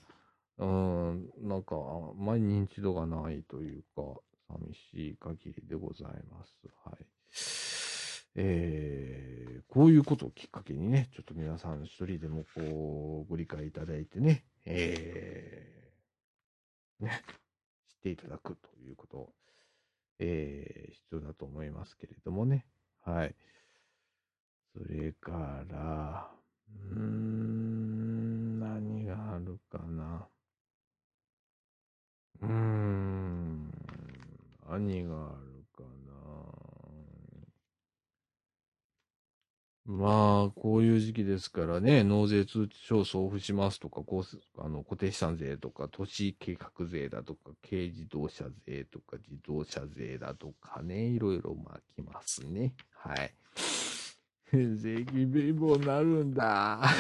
[0.59, 4.03] うん、なんか、あんまり認知度がないというか、
[4.49, 6.57] 寂しい限りでございます。
[6.85, 7.07] はい。
[8.39, 17.23] えー、こういうことをきっかけにね、ちょっと皆さん一人でもこう、ご理解いただいてね、えー、ね、
[17.89, 19.33] 知っていただくということ、
[20.19, 22.67] えー、必要だと思いますけれどもね。
[23.05, 23.35] はい。
[24.75, 26.31] それから、
[26.93, 30.29] うーん、何があるかな。
[32.43, 33.71] うーん、
[34.69, 36.17] 何があるかな。
[39.87, 52.75] まあ、こういう時期ですからね、納税通知書を送付しますとか、こうあの固定資産税とか、都市計画税だとか、軽自動車税とか、自動車税だとかね、いろいろ巻きますね。
[52.97, 53.33] はい。
[54.51, 56.83] 税金貧乏になるんだ。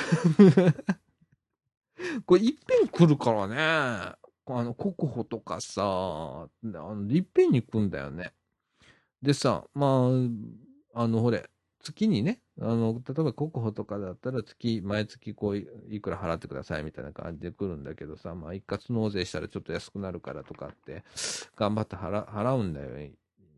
[2.25, 3.57] これいっぺん来るからね。
[3.59, 8.33] あの、国保とかさ、あのいっぺんに来んだよね。
[9.21, 10.09] でさ、ま
[10.95, 21.05] あ、あの、ほれ、月にね、あの、例えば国保とかだったら月、毎月こういくら払ってくださいみたいな感じで来るんだけどさ、まあ一括納税したらちょっと安くなるからとかって、
[21.57, 22.91] 頑張って払払うんだよ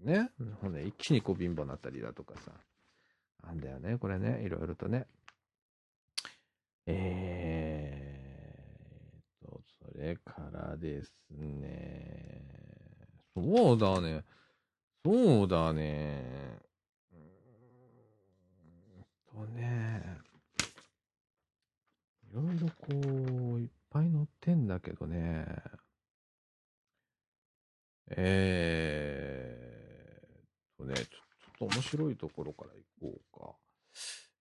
[0.03, 0.31] ね。
[0.61, 2.53] ほんで、一気にこう貧乏なったりだとかさ。
[3.45, 5.07] なんだよね、これね、いろいろとね。
[6.87, 12.43] えーと、それからですね。
[13.37, 14.25] そうだね。
[15.05, 16.59] そうだね。
[19.45, 20.03] うね。
[22.31, 25.47] いろいろこう、いっぱい載ってんだけどね。
[28.11, 32.71] えーとね、ちょっと面白いところから
[33.01, 33.55] 行こうか。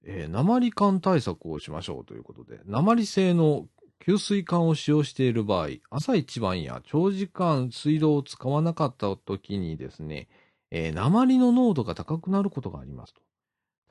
[0.06, 3.68] えー、鉛管対策をしましょうということで、鉛製の
[4.00, 10.28] 給水管を使用している場合、朝一番や長時間水道を使わなかった時にですね、
[10.70, 13.22] えー、鉛の濃度が高くなることがありますと。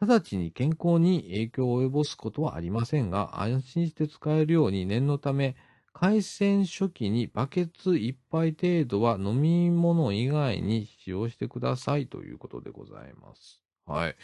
[0.01, 5.57] 直ちに健康に影響を及ぼすことはありませんが、安心して使えるように念のため、
[5.93, 13.63] 海鮮初期にバケツ1杯程度は飲み物以外に使用してくださいということでございます。
[13.87, 14.17] はい。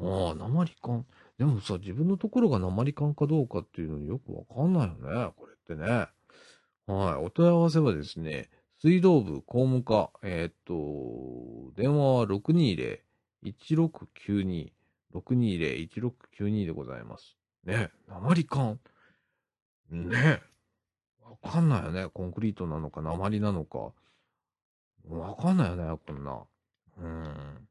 [0.00, 1.04] ああ、鉛管。
[1.38, 5.32] でもさ、自分のところが鉛管かどうかっていうのによくわかんないよね。
[5.36, 6.06] これってね。
[6.86, 6.90] はい。
[7.16, 8.48] お問い合わせはですね、
[8.80, 14.72] 水道部公務課、えー、っと、電話は620-1692、
[15.14, 17.36] 620-1692でございます。
[17.64, 18.80] ね、鉛管？
[19.90, 20.40] ね、
[21.20, 22.08] わかんないよね。
[22.08, 23.92] コンクリートなのか、鉛なのか。
[25.08, 26.42] わかんないよね、こんな。
[26.98, 27.68] うん。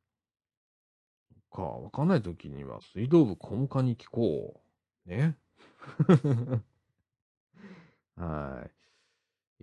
[1.52, 4.62] か、わかんないときには水道部根幹に聞こ
[5.06, 5.10] う。
[5.10, 5.38] ね。
[8.16, 8.72] はい。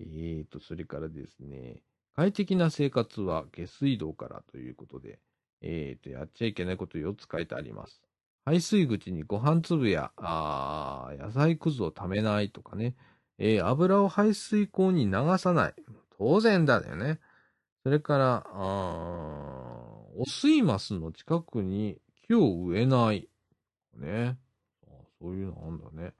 [0.01, 1.83] えーと、それからですね、
[2.15, 5.19] 快適な生活は下水道からということで、
[5.63, 8.01] えーと、やっちゃいけないこと4つ書いてあります。
[8.45, 12.95] 排水口にご飯粒や、あ野菜くずを溜めないとかね、
[13.39, 15.75] えー、油を排水口に流さない。
[16.17, 17.21] 当然だよね。
[17.83, 23.29] それから、あお水ますの近くに木を植えない。
[23.97, 24.37] ね。
[25.21, 26.13] そういうのあんだね。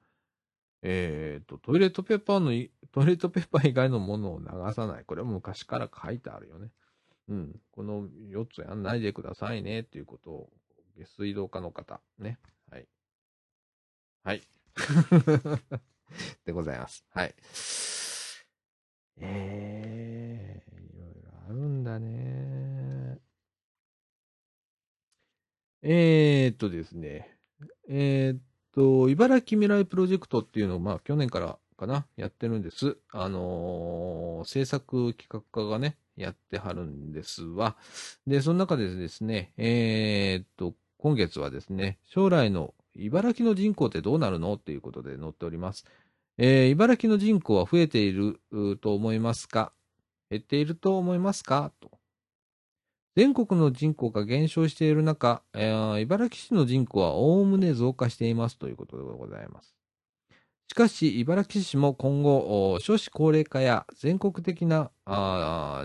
[0.83, 2.51] えっ、と、トイレットペーパーの、
[2.93, 5.05] トイレットペーパー以外のものを流さない。
[5.05, 6.71] これは昔から書いてあるよね。
[7.29, 7.61] うん。
[7.73, 10.51] この4つやんないでくださいね、っていうことを、
[10.97, 12.39] 下水道課の方、ね。
[12.71, 12.89] はい。
[14.25, 14.43] はい。
[16.45, 17.05] でございます。
[17.11, 17.35] はい。
[19.21, 23.19] えー、いろいろあるんだね。
[25.83, 27.39] えーっとですね。
[27.89, 32.97] えーっと、茨城未来プロジェクトっていうのを、まあ、去年からかな、やってるんです。
[33.11, 37.77] あのー制作企画課がね、やってはるんですわ。
[38.27, 45.85] で、その中でですね、えーっと、今月はですね、将来の茨城の人口ってどうなるのっていうことで載っております。
[46.37, 48.41] えー茨城の人口は増えている
[48.81, 49.73] と思いますか？
[50.31, 51.73] 減っていると思いますか？
[51.81, 51.93] と。
[53.17, 59.78] 全国の人口が減少している中、えー茨城市の人口はおおむね増加していますということでございます。
[60.71, 64.91] しかし、茨城市も今後、少子高齢化や全国的な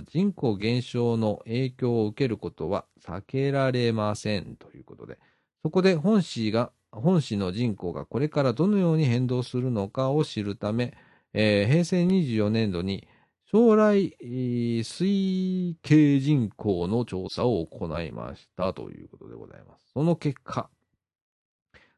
[0.07, 5.17] 人口減少の影響を受けることは避けられませんということで、
[5.63, 10.93] そこで本市が、本市の人口がこれからどのように変動するのかを知るため、
[11.33, 13.07] えー平成24年度に
[13.45, 19.91] 将来推計人口の調査を行いましたということでございます。
[19.93, 20.69] その結果、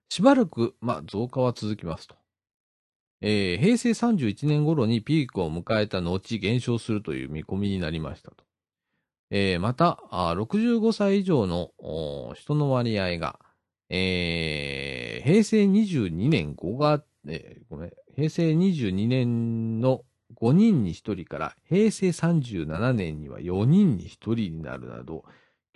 [0.09, 2.15] しばらく、ま、増加は続きますと。
[3.21, 8.43] えー平成31年頃にピークを迎えた後、減少するという見込みになりましたと。
[9.31, 11.71] えーまた、あ65歳以上の
[12.35, 13.39] 人の割合が、
[13.89, 20.03] えー平成22年5月、えーごめん、平成22年の
[20.35, 25.23] 5人に1人から平成37年には4人に1人になるなど、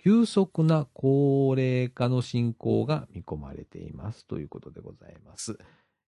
[0.02, 5.58] 急速な高齢化の進行が見込まれていますということでございます。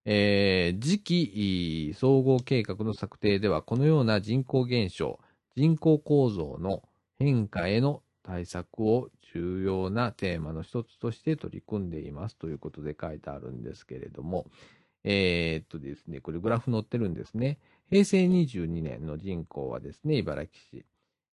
[0.05, 5.21] えー次期総合計画の策定では、このような人口減少、
[5.57, 6.83] 人口構造の
[7.19, 14.47] 変化への対策を重要なテーマの一つとして取り組んでいますということで書いてあるんですけれども、
[15.05, 17.59] えーっとですね、これグラフ載ってるんですね。
[17.91, 20.87] 平成22年の人口はですね、茨城市。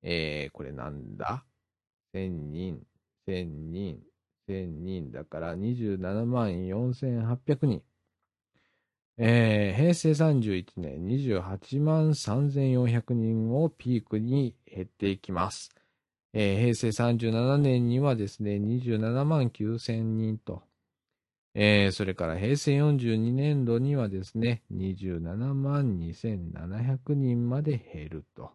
[0.04, 1.44] えー、これなんだ
[2.14, 2.80] ?1000 人、
[3.28, 4.00] 1000人、
[4.48, 7.82] 1000人だから27万4800人。
[9.18, 15.72] えー、平成31年28万3400人をピークに減っていきます。
[16.34, 20.64] えー平成37年にはですね、27万9000人と。
[21.54, 28.52] えーそれから平成42年度にはですね、27万2700人まで減ると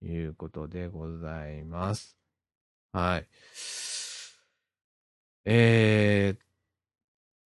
[0.00, 2.16] いうことでございます。
[2.92, 3.26] はい。
[5.44, 6.43] えー、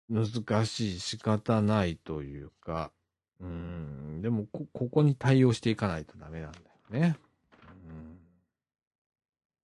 [0.09, 2.93] 難しい、仕方ないというか、
[3.41, 7.17] うん、でもこ、ここに対応していかないとダメなんだよね。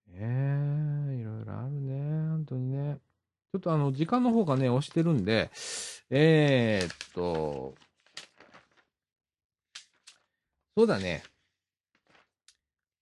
[0.09, 2.99] うん、ねえ、いろいろあるね、本当にね。
[3.53, 5.51] ちょっとあの、時間の方がね、押してるんで、
[6.11, 7.74] えー、っと、
[10.76, 11.22] そうだね。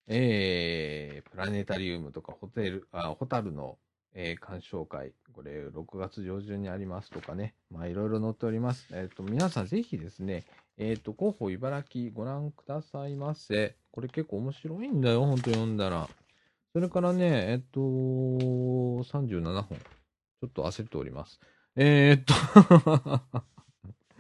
[0.09, 3.79] えー、プラネタリウムとかホテル、あ、ホタルの、
[4.15, 8.89] えー鑑賞会、これ6月上旬にありますとかね、まあいろいろ載っております。
[8.93, 10.45] えっ、と、皆さんぜひですね、
[10.79, 13.77] えっ、と、広報茨城ご覧くださいませ。
[13.93, 16.09] これ結構面白いんだよ、ほんと読んだら。
[16.73, 19.79] それからね、えっ、と、37本。
[19.79, 21.39] ちょっと焦っております。
[21.77, 22.35] えっと、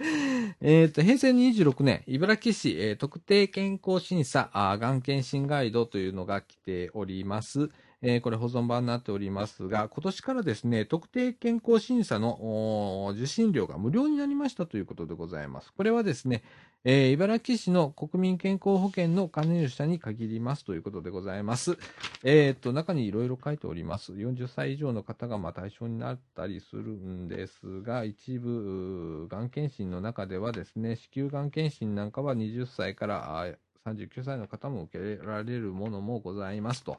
[0.60, 7.70] えっと、平成26年、茨城市、えー特定健康審査、がん検診ガイドというのが来ております。
[8.02, 15.72] えーこれ保存版になっておりますが、今年からですね、特定健康審査の受診料が無料になりましたということでございます。
[15.74, 16.42] これはですね、
[16.84, 21.76] えー茨城市の国民健康保険の加入者に限りますということでございます。
[22.24, 24.12] えーっと、中にいろいろ書いております。
[24.14, 33.54] 40歳以上の方がま対象になったりするんですが、一部、がん検診の中ではですね、子宮がん検診なんかは20歳から
[33.86, 36.98] 39歳の方も受けられるものもございますと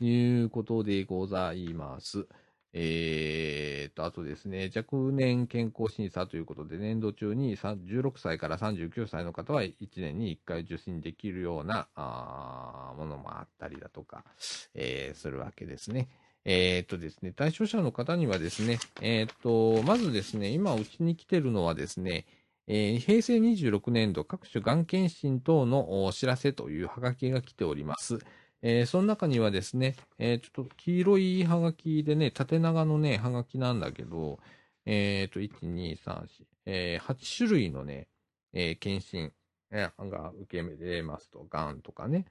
[0.00, 2.26] いうことでございます。
[2.72, 14.24] えーと、あとですね、若年健康審査ということで、年度中に16歳から39歳の方は1年に1回受診できるようなあものもあったりだとか、
[14.74, 16.08] えーするわけですね。
[16.44, 22.26] えーっとですね、対象者の方にはですね、えーっと、まずですね、今うちに来てるのはですね、
[22.68, 28.18] えー平成26年度各種がん検診等のお知らせというハガキが来ております。
[28.62, 34.38] えーその中にはですね、えーちょっと黄色いハガキでね、縦長のね、ハガキなんだけど、
[34.84, 36.28] えっ、と、1、2、3、4、
[36.66, 38.08] えー8種類のね、
[38.52, 39.32] えー検診、
[39.70, 42.26] えーが受け入れますと、がんとかね。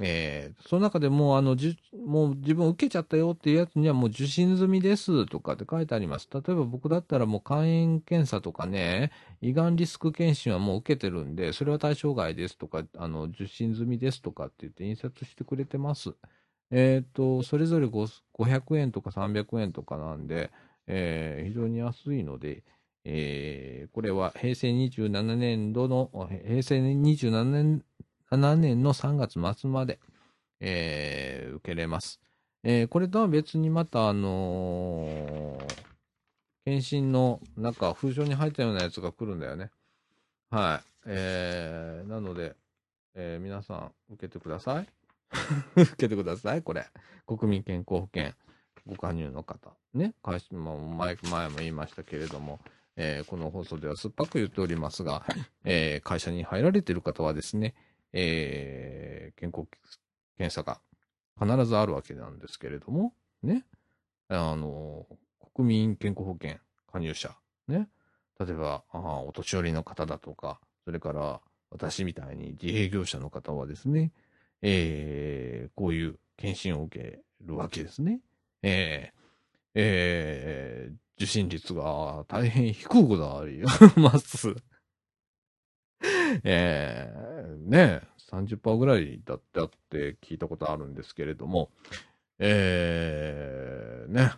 [0.00, 6.28] えーその中でもう、あの、じもう自分受けちゃったよっていうやつにはもう受診済みですとかって書いてあります。
[6.32, 9.10] 例えば僕だったらもう肝炎検査とかね、
[9.40, 16.14] 胃がんリスク検診はもう受けてるんで、それは対象外ですとか、あの、受診済みですとかって言って印刷してくれてます。
[16.70, 20.50] えっ、と、それぞれ500円とか300円とかなんで、
[20.86, 22.64] えー非常に安いので、
[23.08, 26.10] えーこれは平成27年度の、
[26.44, 27.84] 平成27年
[28.32, 30.00] ,7 年の3月末まで、
[30.60, 32.20] えー受けれます。
[32.64, 35.86] えーこれとは別にまた、あのー
[36.64, 39.70] 検診の、なんか、封書に入ったようなやつが来るんだよね。
[40.50, 40.88] はい。
[41.06, 42.56] えーなので、
[43.14, 44.88] えー皆さん、受けてください。
[45.80, 46.84] 受けてください、これ。
[47.24, 48.32] 国民健康保険、
[48.84, 49.70] ご加入の方。
[49.94, 50.12] ね。
[50.24, 52.58] 会社も前前も言いましたけれども、
[52.96, 55.24] えーこの放送では酸っぱく言っておりますが、
[55.64, 57.74] えー会社に入られている方はですね、
[58.12, 59.68] えー健康
[60.38, 60.80] 検査が
[61.38, 63.64] 必ずあるわけなんですけれども、ね。
[64.28, 65.06] あの、
[65.54, 66.58] 国民健康保険
[66.90, 67.36] 加入者、
[67.68, 67.88] ね。
[68.40, 71.40] 例えば、あーお年寄りの方だとか、それから
[71.70, 74.12] 私みたいに自営業者の方はですね、
[74.62, 78.20] えーこういう検診を受けるわけですね。
[78.62, 79.16] えー
[79.74, 83.62] えー受診率が大変低くなり
[84.00, 84.54] ます。
[86.44, 91.70] えーね30%ぐらいだったって聞いたことあるんですけれども、
[92.38, 94.32] えーね、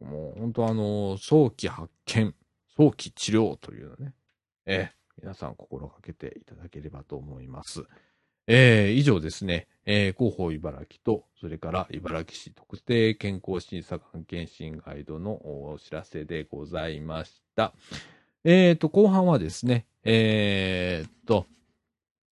[0.00, 2.34] もう本当あの、早期発見、
[2.76, 4.14] 早期治療というのね、
[4.66, 7.84] えー皆さん心がけていただければと思います。
[8.46, 17.72] えー以上ですね、えー広報茨城と、それから茨城市特定健康審査官検診ガイドのお知らせでございました。
[18.44, 21.46] えーと、後半はですね、えーっと、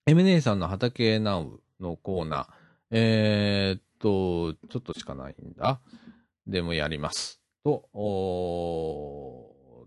[0.07, 2.47] エム姉さんの畑ナウのコーナー、
[2.91, 5.81] えーっと、ちょっとしかないんだ。
[6.47, 7.41] でもやります。
[7.63, 9.87] と、お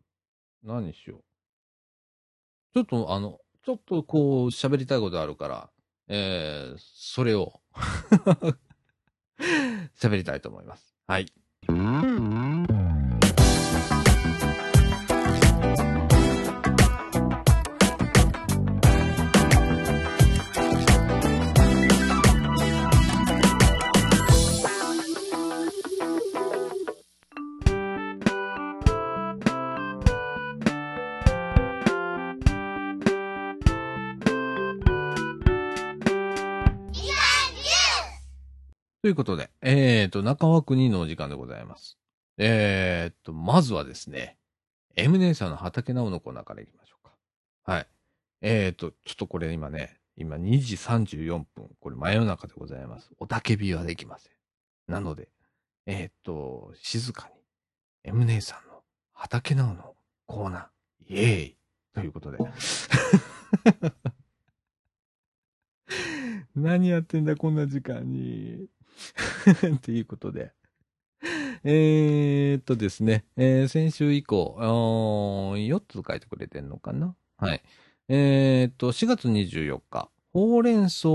[0.63, 1.23] 何しよう。
[2.73, 5.69] ちょっとあの、ちょっとこう喋りたいことあるから、
[6.15, 7.59] えー、それを
[9.97, 10.93] 喋りたいと思います。
[11.07, 11.25] はい。
[39.03, 41.97] ということで、えーと、中川国のお時間でございます。
[42.37, 44.37] えーと、まずはですね、
[44.95, 47.11] エム姉さんの畑直のコーナーからいきましょうか。
[47.69, 47.87] はい。
[48.39, 53.11] えーと、ちょっとこれ今ね、今2時34分、これ真夜中でございます。
[53.19, 54.31] おたけびはできません。
[54.87, 55.27] なので、
[55.85, 57.33] えーと、静かに、
[58.05, 59.97] エム姉さんの畑直の
[60.27, 61.57] コーナー、イエーイ
[61.93, 62.37] ということで。
[66.55, 68.69] 何やってんだ、こんな時間に。
[69.75, 70.51] っていうことで。
[71.63, 77.15] えー、っとですね、えー先週以降、4つ書いてくれてんのかな？
[77.37, 77.63] はい。
[78.09, 81.07] えー、っと、4月24日、ほうれん草、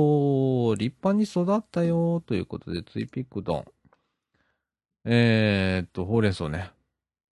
[0.77, 3.65] 立派に育ったよ、ということで、ツイピックドン。
[5.05, 6.71] えー、っと、ほうれん草ね。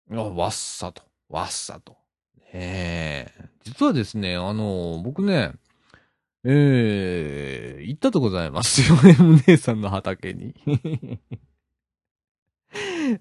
[0.10, 1.96] わっさと、わっさと。
[2.38, 3.50] ねえ。
[3.64, 5.54] 実はですね、あの、僕ね、
[6.48, 10.54] ええ行ったとございますよ、 M 姉さんの畑に。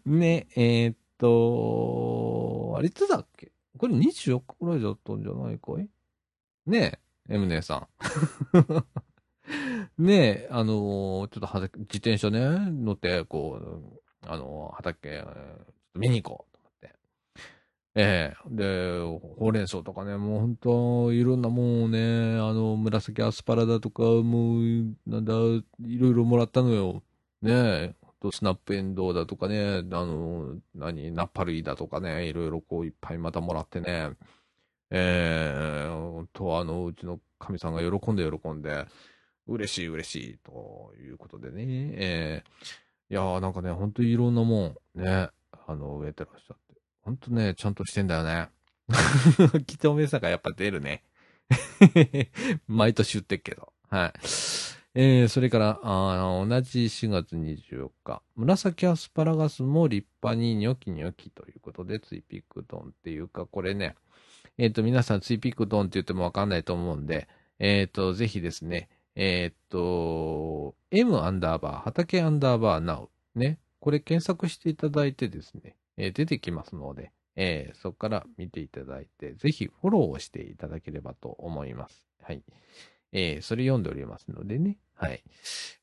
[0.07, 3.53] ね、えーっと、あれいつだっけ？
[3.79, 5.89] これ24日くらいだったんじゃないかい？
[6.66, 7.89] ねえ、M 姉さん。
[9.99, 10.14] ね
[10.47, 12.41] え、あのーちょっと畑、自転車ね、
[12.72, 15.25] 乗って、こう、あのー畑、
[15.95, 16.54] 見に行こう。
[17.97, 18.36] ええ。
[18.51, 21.99] で、ほうれん草とかね、もう本当いろんなもんをね、
[22.40, 24.62] あの、紫アスパラだとか、もう、
[25.07, 27.03] なんだ、いろいろもらったのよ。
[27.40, 34.12] ねえ、とスナップエンドウだとかね、あの、何、ナッパ類だとかね、いろいろこういっぱいまたもらってね、
[34.90, 35.88] ええ。
[35.90, 38.86] 本当あの、うちの神さんが喜んで喜んで、
[39.47, 41.64] 嬉しい嬉しい、ということでね、
[41.97, 42.45] ええ。
[43.11, 45.28] いやーなんかね、本当にいろんなもん、ね、
[45.66, 46.64] あの、植えてらっしゃって。
[47.05, 48.49] ほんとね、ちゃんとしてんだよね。
[49.67, 51.03] きとめさがやっぱ出るね。
[52.67, 53.73] 毎年言ってっけど。
[53.91, 54.13] はい。
[54.97, 63.97] えー、それから、あ同じ4月24日、紫アスパラガスも立派にニョキニョキということで、ツイピックドンっていうか、これね、
[64.57, 67.29] えっ、と、皆さんツイピックドンって言ってもわかんないと思うんで、
[67.59, 82.09] えっ、と、ぜひですね、えっ、と、m アンダーバー、畑アンダーバーナウ、ね、これ検索していただいてですね、え出てきますので、えそこから見ていただいて、ぜひフォローをしていただければと思います。
[82.22, 82.43] はい。
[83.12, 84.78] えーそれ読んでおりますのでね。
[84.95, 85.22] はい。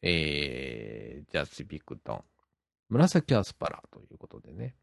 [0.01, 2.23] えー、じゃあ、ツイピックドン。
[2.89, 4.73] 紫アスパラということでね。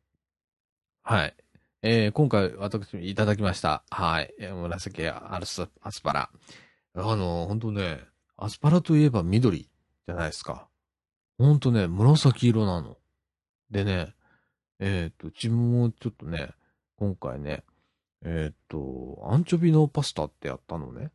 [1.03, 1.35] はい。
[1.83, 3.83] えー、今回私いただきました。
[3.91, 4.33] はい。
[4.39, 6.31] 紫アスアスパラ。
[6.95, 7.99] あの、ほんとね、
[8.37, 10.69] アスパラといえば緑じゃないですか。
[11.37, 12.98] ほんとね、紫色なの。
[13.71, 14.15] でね、
[14.81, 16.51] えっ、ー、と、自分もちょっとね、
[16.97, 17.65] 今回ね、
[18.25, 21.11] えっ、ー、と、アンチョビのパスタってやったのね。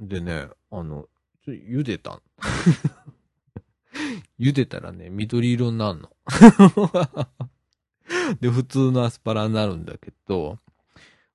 [0.00, 1.08] でね、あの、
[1.44, 2.20] ちょ茹でた。
[4.38, 6.10] 茹でたらね、緑色になるの。
[8.40, 10.58] で、普通のアスパラになるんだけど、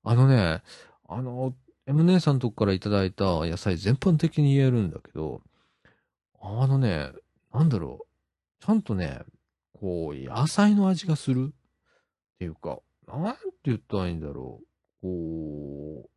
[0.03, 0.61] あのね、
[1.07, 1.55] あの、
[1.87, 5.41] M 姉さんとこからいただいた野菜全般的に言えるんだけど、
[6.39, 7.11] あのね、
[7.53, 9.21] なんだろう、ちゃんとね、
[9.81, 11.53] こう、野菜の味がする？
[11.53, 14.65] っていうか、なんて言ったらいいんだろう。
[15.01, 16.09] こう、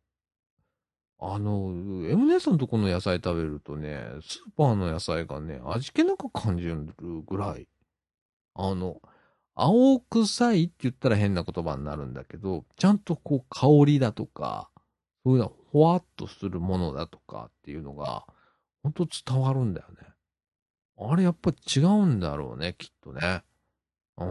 [1.19, 1.71] あの、
[2.07, 6.85] M 姉さんのとこの野菜食べるとね、スーパーの野菜がね、味気なく感じる
[7.25, 7.67] ぐらい、
[8.53, 9.01] あの、
[9.55, 14.69] 青臭いって言ったら変な言葉になるんだけど、ちゃんとこう香りだとか、
[15.23, 18.25] そういうのほわっとするものだとかっていうのが、
[18.83, 20.07] ほんと伝わるんだよね。
[20.97, 23.43] あれやっぱ違うんだろうね、きっとね。
[24.17, 24.25] う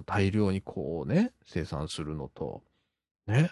[0.00, 2.62] ん、大量にこうね、生産するのと、
[3.26, 3.50] ね、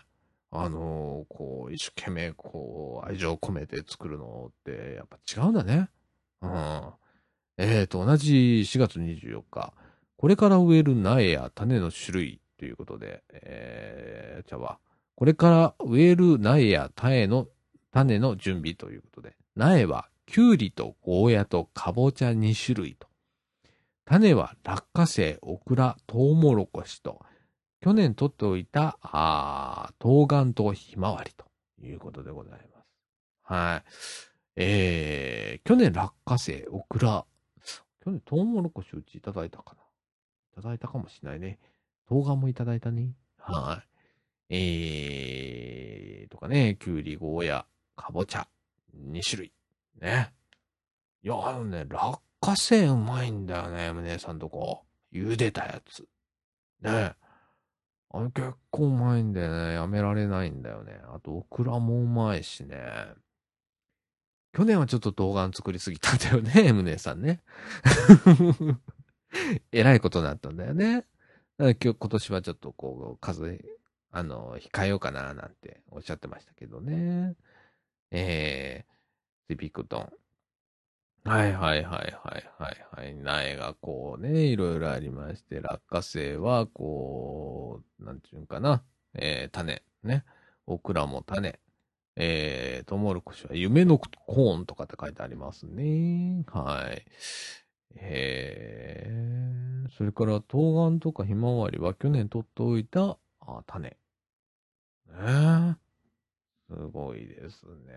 [0.50, 5.88] あのー、こう、一生懸命こう、愛情を込めて作るのって、やっぱ違うんだね。
[6.42, 6.92] うん。
[7.58, 9.72] えーと、同じ4月24日、
[10.16, 14.78] これから植える苗や種の種類ということで、えー、じゃあ、
[15.16, 17.48] これから植える苗や種の、
[17.92, 23.07] 種の準備ということで、苗は、きゅうりとゴーヤとかぼちゃ2種類と。
[24.08, 27.20] 種は落花生、オクラ、トウモロコシと、
[27.82, 31.44] 去年取っておいた、あ冬瓜とひまわりと
[31.82, 32.86] いうことでございます。
[33.42, 33.90] はい。
[34.56, 37.26] えー、去年落花生、オクラ、
[38.02, 41.58] 去年トウモロコシうちいただいたかないただいたかもしれないね。
[42.06, 43.12] 冬瓜もいただいたね。
[43.36, 43.82] は
[44.48, 44.56] い。
[44.56, 48.48] えー、とかね、きゅうり、ゴーヤ、かぼちゃ、
[48.96, 49.52] 2種類。
[50.00, 50.32] ね。
[51.22, 54.84] いや、あのね、落花生うまいんだよね、胸さんとこ。
[55.12, 56.00] 茹でたやつ。
[56.82, 57.14] ねえ。
[58.10, 59.74] あれ結構うまいんだよね。
[59.74, 61.00] やめられないんだよね。
[61.14, 62.78] あと、オクラもうまいしね。
[64.52, 67.42] 去年はちょっと動画作りすぎたんだよね、ムネさんね。
[69.72, 71.04] えらいことになったんだよね。
[71.58, 73.62] 今日、今年はちょっとこう、数、
[74.10, 77.36] あの、控えようかな、なんておっしゃってましたけどね。
[78.10, 80.12] えー、リピクトン。
[81.24, 83.14] はいはいはいはいはいはい。
[83.14, 88.82] 苗がこうね、いろいろありまして、落花生はこう、なんていうんかな、
[89.14, 90.24] えー、種、ね。
[90.66, 91.58] オクラも種。
[92.16, 96.44] えー、トモロコシは夢のコーンとかって書いてありますね。
[96.48, 97.04] はい。
[97.96, 103.90] えー、それから冬瓜とかひまわりは去年取っておいたあ種。
[103.90, 105.76] ね
[106.68, 107.94] すごいですね。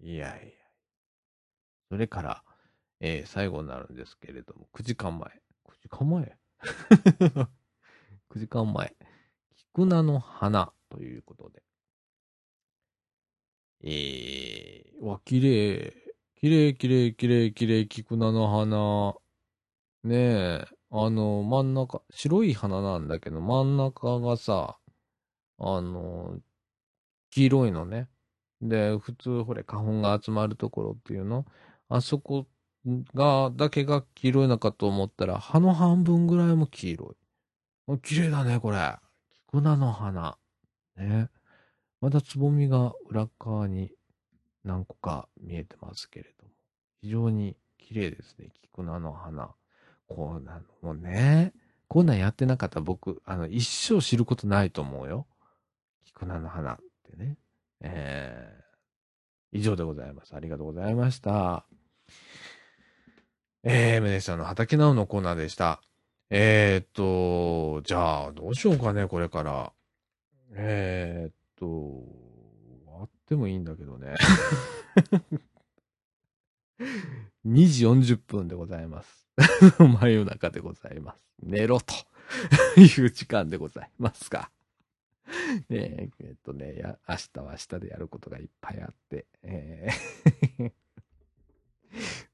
[0.00, 0.61] いやいや。
[1.92, 2.42] それから、
[3.00, 5.28] えー、最後になるんですけれども、9時間前。
[5.28, 6.36] 9時間前
[8.30, 8.96] ?9 時間前。
[9.54, 11.62] 菊菜の花ということで。
[13.82, 15.92] えー、わ、綺麗。
[16.36, 19.14] 綺麗、綺麗、綺麗、綺麗、菊菜の花。
[20.10, 24.78] ねえ、あの、真ん中、白い花なんだけど、真ん中がさ、
[25.58, 26.40] あの、
[27.28, 28.08] 黄色いのね。
[28.62, 31.44] で、普通、ほれ、花粉が集まるところっていうの
[31.94, 32.46] あそこ
[33.14, 37.14] が、だけが黄色いのかと思ったら、葉の半分ぐらいも黄色
[37.88, 37.98] い。
[38.00, 38.96] 綺麗だね、これ。
[39.48, 40.38] 菊菜の花。
[40.96, 41.28] ね。
[42.00, 43.92] まだつぼみが裏側に
[44.64, 46.52] 何個か見えてますけれども。
[47.02, 49.50] 非常に綺麗ですね、菊菜の花。
[50.08, 51.52] こうなのもね。
[51.88, 55.26] こんなんやってなかったら僕、あの、一生知ることないと思うよ。
[56.04, 56.78] 菊菜の花っ
[57.10, 57.36] てね。
[57.80, 60.34] えー、以上でございます。
[60.34, 61.66] ありがとうございました。
[63.64, 65.80] えー、メネさんの畑直のコーナーでした。
[66.30, 69.72] えー、っと、じゃあ、どうしようかね、これから。
[70.54, 72.04] えー、っと、終
[72.88, 74.14] わってもいいんだけどね。
[77.46, 79.28] 2時40分でございます。
[79.78, 81.24] 真夜中でございます。
[81.40, 81.94] 寝ろと
[82.80, 84.50] いう時間でございますが。
[85.68, 90.72] ねえ、えっとね、や、明日は明日でやることがいっぱいあって、えー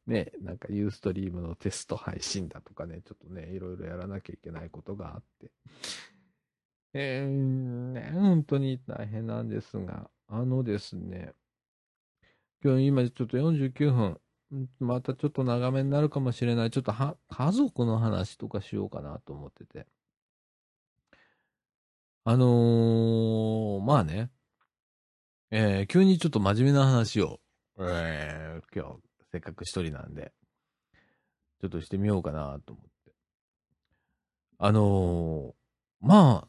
[0.09, 5.51] ね、なんかユーストリームのテスト配信だとかね、ちょっとね、いろいろやらなきゃいけないことがあって、
[6.95, 11.35] えー、ね、本当に大変なんですが、あのですね、
[12.65, 14.21] 今日今ちょっと49分、
[14.81, 16.71] またちょっと長めになるかもしれない。
[16.71, 19.87] ちょっとは、家族の話とかしようかなと思ってて。
[22.25, 24.31] あのー、まあね、
[25.51, 27.41] えー、急にちょっと真面目な話を、
[27.79, 30.33] えー、今日、せっかく一人なんで、
[31.61, 33.13] ちょっとしてみようかなと思って。
[34.59, 36.49] あのー、ま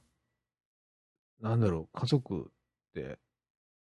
[1.41, 3.19] あ、なんだろう、家族って、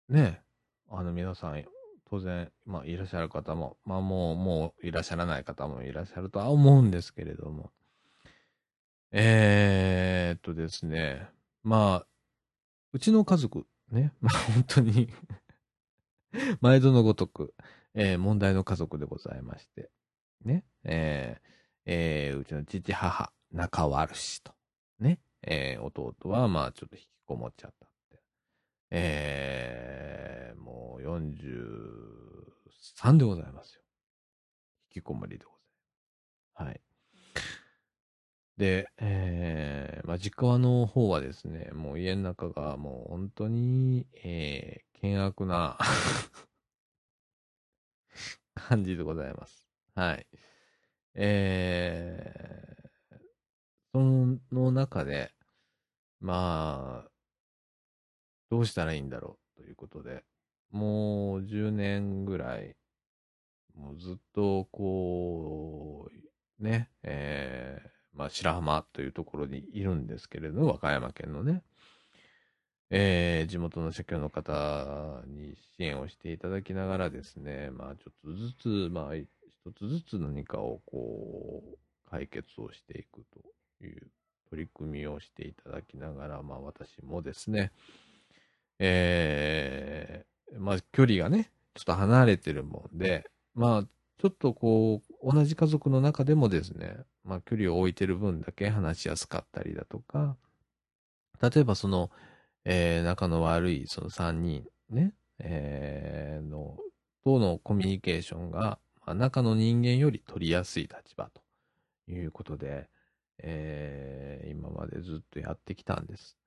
[0.09, 0.41] ね、
[0.89, 1.63] あの皆さん、
[2.09, 7.71] 当然、まあ、いらっしゃる方も、まあ、もう、もういらっしゃらない方もいらっしゃるとは思うんですけれども、
[9.11, 11.27] えー、っとですね、
[11.63, 12.07] まあ、
[12.91, 15.09] うちの家族、ね、まあ、本当に
[16.61, 17.53] 毎度のごとく、
[17.95, 19.89] えー、問題の家族でございまして、
[20.43, 21.43] ね、えー、
[21.85, 24.53] えー、うちの父、母、仲悪しと、
[24.99, 28.19] ね、えー、弟は、まあ、ちょっと引きこもっちゃったって。
[28.91, 33.81] えー、もう43でございますよ。
[34.95, 36.69] 引きこもりでございます。
[36.69, 36.81] はい。
[38.57, 45.77] で、えー、まあ、実家の方はですね、もう家の中がもう本当に、えー、険悪な
[48.55, 49.65] 感じでございます。
[49.95, 50.27] はい。
[51.15, 53.17] えー、
[53.93, 53.99] そ
[54.55, 55.31] の中で、
[56.19, 57.09] まあ、
[58.49, 60.23] どうしたらいいんだろうということで、
[60.71, 62.75] もう10年ぐらい、
[63.75, 66.09] もうずっとこ
[66.59, 71.63] う、ね、えー、まあ白浜というところにいるんですけれど、和歌山県のね、
[72.95, 79.25] えー、地元の社協の方に支援をしていただきながらですね、まあちょっとずつ、まあ一
[79.75, 83.23] つずつ何かをこう、解決をしていく
[83.81, 84.07] という
[84.51, 87.71] 取り組みをしていただきながら、まあ私もですね、
[88.77, 93.83] えー、まあ距離がね、ちょっと離れてるもんで、まあ
[94.21, 100.37] ちょっとこう、同じ家族の中でもですね、まあ距離を置いてる分だけ話しやすかったりだとか、
[101.41, 102.11] 例えばその、
[102.66, 106.78] えー、仲の悪いその3人ね、えー、の、
[107.24, 111.41] とのコミュニケーションが、まあ、中の人間より取りやすい立場と
[112.11, 112.89] いうことで、
[113.39, 116.38] えー、今までずっとやってきたんです。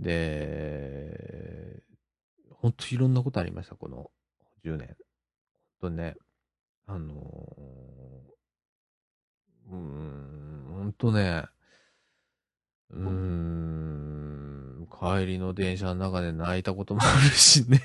[0.00, 1.82] で、
[2.50, 4.10] ほんといろんなことありました、この
[4.64, 4.96] 10年。
[5.80, 6.16] ほんとね、
[6.86, 11.44] あのー、うーん、ほんとね、
[12.90, 13.87] うーん、
[15.00, 17.80] 帰りの電車の中で泣いたこともあるしね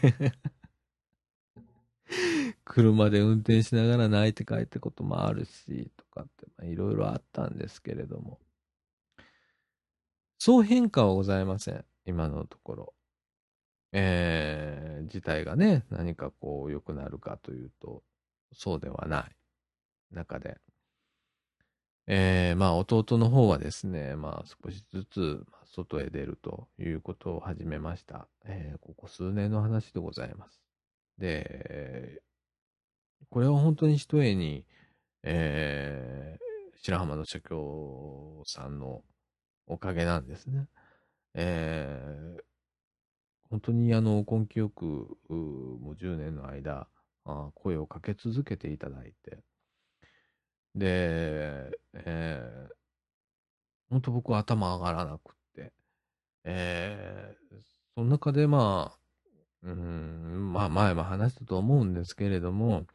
[2.66, 6.28] 車で運転しながら泣いて帰ったこともあるし、とかっ
[6.59, 8.39] て、いろいろあったんですけれども。
[10.38, 11.86] そう変化はございません。
[12.05, 12.93] 今のところ。
[13.91, 18.03] えー、事態がね、何かこう良くなるかというと、
[18.53, 19.36] そうではない
[20.11, 20.59] 中で。
[22.08, 28.28] えー、まあ弟の方はですね、まあ少しずつ外へ出るということを始めました。
[28.45, 30.62] えー、ここ数年の話でございます。
[31.18, 32.22] で、
[33.30, 34.66] これは本当に一重に、
[35.24, 39.01] えー、白浜の社協さんの
[39.66, 40.68] おかげなんですね。
[41.36, 42.41] えー、
[43.49, 44.86] 本当にあの根気よく、
[45.30, 46.88] もう10年の間、
[47.56, 49.39] 声をかけ続けていただいて、
[50.76, 52.74] で、えー、
[53.89, 55.71] 本当僕は頭上がらなくって、
[56.43, 57.57] えー、
[57.95, 58.99] その中でまあ、
[59.63, 62.86] うん、まあ前も話したと思うんですけれども、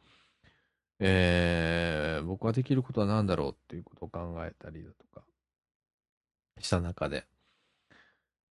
[0.99, 5.23] えー、僕はできることは何だろうっていうことを考えたりだとか
[6.59, 7.25] した中で、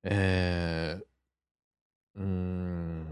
[0.04, 1.04] えー、
[2.18, 3.06] うーん、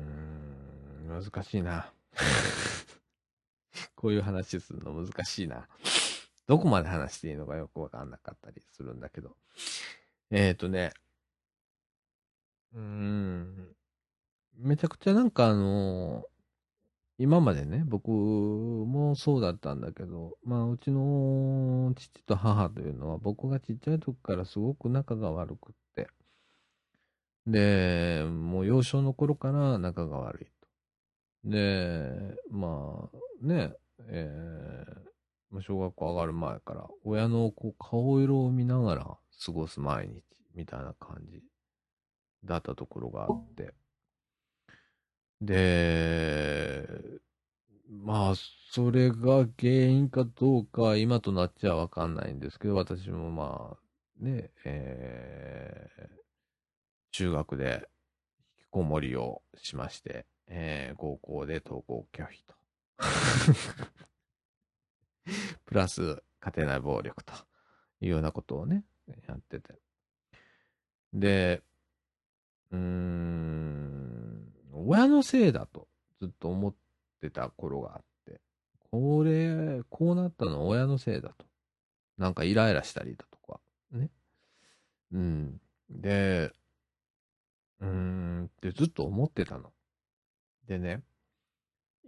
[1.08, 1.92] 難しいな。
[3.94, 5.68] こういう話するの難しいな。
[6.46, 9.36] どこまで話していいのかよくわかんなかったりするんだけど。
[10.30, 10.92] えっ、ー、とね、
[12.74, 13.74] うーん、
[14.58, 16.24] めちゃくちゃなんかあの、
[17.18, 26.08] 今までね、僕もそうだったんだけど、まあ、うちの父と母というのは、僕がちっちゃい時からすごく仲が悪くって、
[27.46, 30.46] で、もう幼少の頃から仲が悪い
[31.44, 31.50] と。
[31.50, 33.72] で、まあ、ね、
[34.08, 35.15] えー、
[35.60, 40.22] 小学校上がる前から、親のこう顔色を見ながら過ごす毎日
[40.54, 41.42] みたいな感じ
[42.44, 43.74] だったところがあって。
[45.40, 46.88] で、
[47.88, 48.34] まあ、
[48.70, 56.08] それが原因かどうか、今となっちゃわかんないんですけど、私もまあ、ね、えー、
[57.12, 57.88] 中学で
[58.58, 62.54] 引きこもりをしまして、えー、高校で登校拒否と。
[65.66, 67.32] プラス、家庭内暴力と
[68.00, 68.84] いうようなことをね、
[69.28, 69.78] やってて。
[71.12, 71.62] で、
[72.70, 75.88] うーん、親のせいだと
[76.20, 76.74] ずっと思っ
[77.20, 78.40] てた頃があって、
[78.90, 81.46] これ、こうなったの親のせいだと。
[82.18, 83.60] なんかイライラしたりだとか、
[83.92, 84.10] ね。
[85.12, 85.60] うん。
[85.90, 86.52] で、
[87.80, 89.72] うーんってずっと思ってたの。
[90.66, 91.02] でね、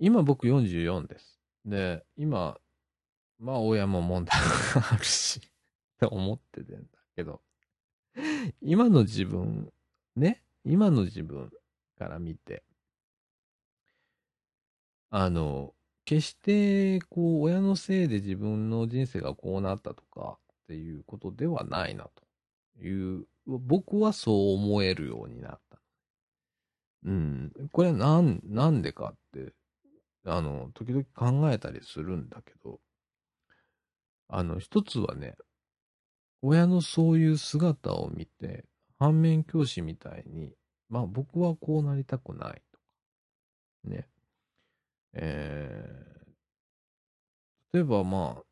[0.01, 1.39] 今僕44です。
[1.65, 2.59] で、今、
[3.39, 4.39] まあ親も問題
[4.75, 5.43] があるしっ
[5.99, 7.41] て思っててんだけど、
[8.61, 9.73] 今の自分、
[10.17, 11.51] ね、今の自分
[11.99, 12.63] から見て、
[15.11, 15.75] あの、
[16.05, 22.25] 決して、こう、親のせいで自分の人生がこうなったとかっていうことではないなと
[22.83, 25.79] いう、僕はそう思えるようになった。
[27.05, 27.53] うん。
[27.73, 29.55] これはなん、なんでかって、
[30.25, 32.81] あの、時々考えたりするんだけど、
[34.29, 35.37] あの、一つはね、
[36.43, 38.65] 親のそういう姿を見て、
[38.99, 40.53] 反面教師みたいに、
[40.89, 42.85] まあ僕はこうなりたくないとか、
[43.85, 44.09] ね。
[45.15, 48.43] えー、例えばまあ、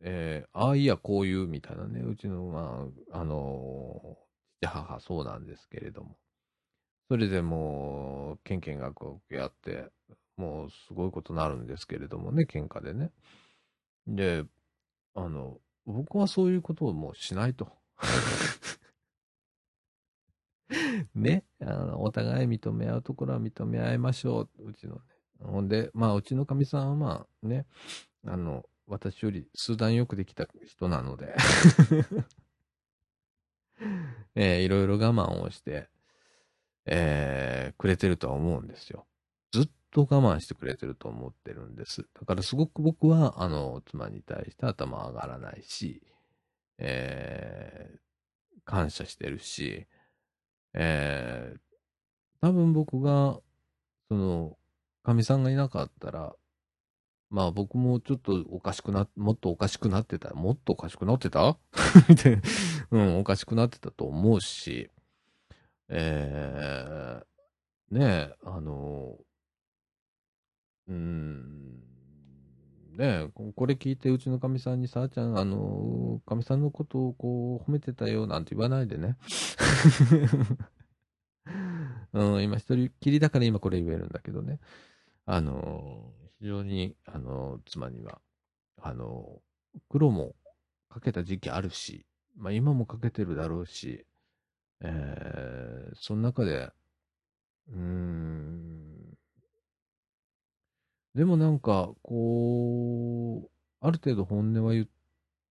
[0.00, 4.18] えー、ああいやこういうみたいなね、うちの、まあ、あの、
[4.60, 6.16] 父母そうなんですけれども、
[7.08, 9.90] それでもう、ケンケン学をやって、
[10.36, 13.12] もうすごいことになるんですけれどもね、喧嘩でね。
[14.06, 14.44] で、
[15.14, 17.72] あの、僕はそういうことをもうしないと。
[21.14, 24.68] ね、あの、お互い認め合うところは認め合いましょう。
[24.68, 25.00] うちのね。
[25.40, 27.66] ほんで、まあ、うちのかみさんはまあね、
[28.26, 31.34] あの、私より数段よくできた人なので
[34.34, 35.88] えー、いろいろ我慢をして、
[36.86, 39.06] えー、くれてるとは思うんですよ。
[39.94, 42.04] と我慢してくれてると思ってるんです。
[42.18, 46.02] だからすごく僕は、あの、妻に対して頭上がらないし、
[46.78, 49.86] えー、感謝してるし、
[50.72, 51.58] えー、
[52.40, 53.38] 多分僕が、
[54.08, 54.58] その、
[55.04, 56.34] かみさんがいなかったら、
[57.30, 60.34] まあ僕もちょっとおかしくな、もっとおかしくなってた。
[60.34, 61.56] もっとおかしくなってた？
[62.90, 64.90] うん、おかしくなってたと思うし、
[65.88, 69.16] えー、ねえ、あの、
[70.88, 71.80] うん、
[72.96, 79.16] ねこれ聞いてうちのかみさんにさあちゃん、あの、かみさんのことをこう褒めてたよなんて言わないでね。
[82.12, 84.60] うん、今一人きりだから今これ言えるんだけどね。
[85.26, 88.20] あの、非常に、あの、妻には、
[88.80, 89.40] あの、
[89.88, 90.36] 苦労も
[90.88, 92.06] かけた時期あるし、
[92.36, 94.06] まあ今もかけてるだろうし、
[94.80, 96.70] えー、その中で、
[97.68, 98.93] うーん、
[101.14, 103.50] でもなんか、こう、
[103.80, 104.88] ある程度本音は言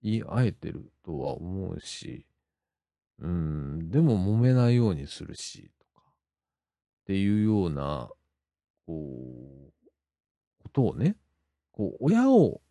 [0.01, 2.25] い合えてるとは思うし、
[3.19, 6.13] うん、でも揉めないようにするし、とか、っ
[7.05, 8.09] ていうような、
[8.85, 9.73] こう、
[10.63, 11.15] ことをね、
[11.71, 12.61] こう、親を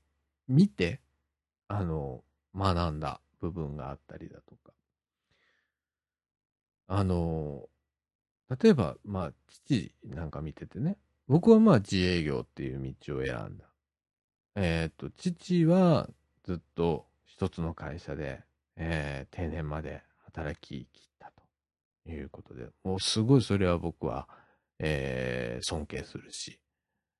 [0.46, 1.00] 見て、
[1.68, 2.22] あの、
[2.54, 4.72] 学んだ部分があったりだとか、
[6.88, 7.70] あの、
[8.60, 10.98] 例えば、まあ、父なんか見ててね、
[11.28, 13.64] 僕はまあ自営業っていう道を選んだ。
[14.54, 16.08] えっ、ー、と、父は
[16.44, 18.40] ずっと一つの会社で、
[18.76, 21.32] えー、定年まで働き切った
[22.04, 24.28] ということで、もうすごいそれは僕は、
[24.78, 26.58] えー、尊敬するし、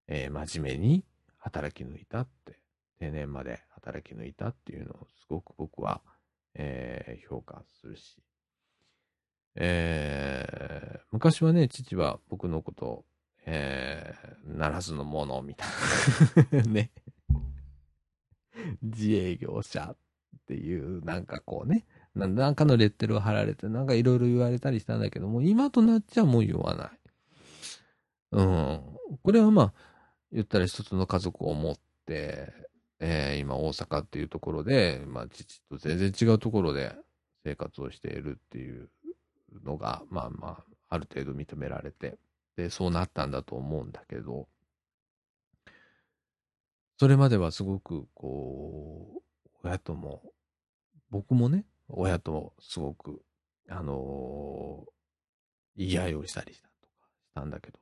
[0.09, 1.05] えー、真面目に
[1.39, 2.59] 働き抜いたって、
[2.99, 6.03] 定年まで働き抜いたっていうのをすごく僕は、
[6.55, 8.23] えー、評価するし、
[9.57, 13.05] えー、昔はね、父は僕のことを、
[13.45, 16.91] えー、ならずのものみたいな ね。
[18.83, 19.97] 自営業者っ
[20.47, 21.85] ていう、なんかこうね、
[22.15, 26.91] なんかのレッテルを貼られて、なんかいろいろ言われたりしたんだけども、今となっちゃもう言わない。
[28.33, 28.81] うん。
[29.23, 29.73] これはまあ、
[30.31, 31.75] 言ったら一つの家族を持っ
[32.07, 32.53] て、
[33.01, 36.95] えー、今大阪っていうところで、まあ父と全然違うところで
[37.45, 38.89] 生活をしているっていう
[39.65, 42.19] のが、まあまあ、ある程度認められて、
[42.57, 44.49] で、そうなったんだと思うんだけど、
[46.99, 50.23] それまではすごく、こう、親とも、
[51.11, 53.23] 僕もね、親ともすごく、
[53.69, 54.85] あの
[55.77, 57.79] 言い合いをしたりしたとかしたんだけど、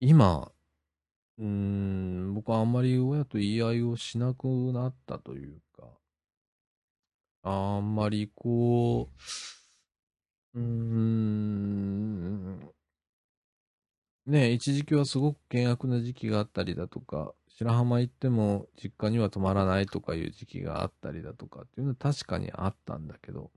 [0.00, 0.50] 今、
[1.38, 5.88] うん、僕はあんまり親と言い合いをしなくなったというか、
[7.42, 9.10] あんまりこ
[10.54, 12.58] う、うん、
[14.26, 23.50] ね一時期はすごく険悪な時期があったりだとか、白浜行っても実家には泊まらないとかいう時期があったりだとかっていうのは確かにあったんだけど、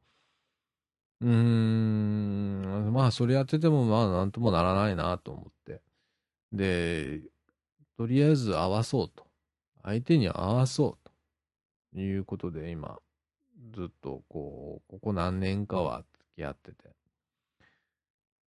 [1.21, 5.81] うーん、まあそれやっててもまあなんともならないなと思って。
[6.53, 7.21] で、
[7.97, 9.27] とりあえず合わそうと。
[9.83, 11.11] 相手に合わそう
[11.95, 12.99] ということで今、
[13.73, 16.89] ずっとこう、ここ何年かは付き合ってて。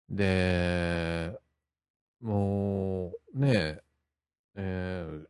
[0.08, 1.38] で、
[2.22, 3.82] もう、ねえ、
[4.54, 5.26] えー、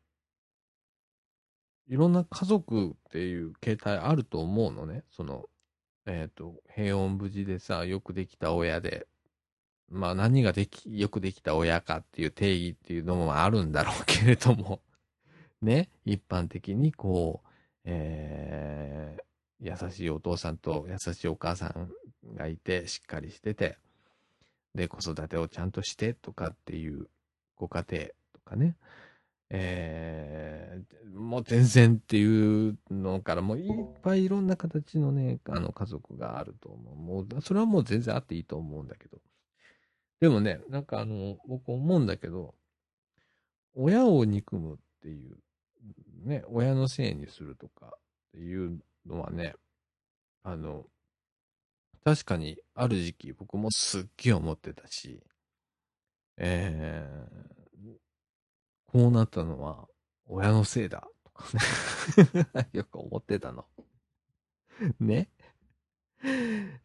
[1.89, 5.05] いろんな家族っていう形態あると思うのね。
[5.11, 5.47] その、
[6.07, 9.07] えっ、ー、と、平穏無事でさ、よくできた親で、
[9.91, 14.81] まあ何ができ、よくできた親かっていう定義っていうのもあるんだろうけれども。
[15.63, 17.49] ね、一般的にこう、
[17.85, 21.91] えー、優しいお父さんと優しいお母さん
[22.35, 23.79] がいて、しっかりしてて、
[24.75, 27.09] で、子育てをちゃんとしてとかっていう
[27.57, 28.13] ご家庭と
[28.45, 28.77] かね、
[29.51, 36.97] えー、もう全然っていうのからもういっぱいいろんな形のね、あの家族があると思う。
[36.97, 39.19] もう、それはもう全然あっていいと思うんだけど。
[40.21, 42.55] でもね、なんかあの、僕思うんだけど、
[43.75, 45.37] 親を憎むっていう、
[46.25, 47.91] ね、親のせいにするとかっ
[48.33, 49.55] ていうのはね、
[50.45, 50.87] あの、
[52.05, 55.23] 確かにある時期僕もすっげえ思ってたし、
[56.37, 57.93] えー、
[58.87, 59.87] こうなったのは
[60.27, 61.45] 親のせいだとか
[62.55, 63.67] ね よく思ってたの
[65.01, 65.29] ね。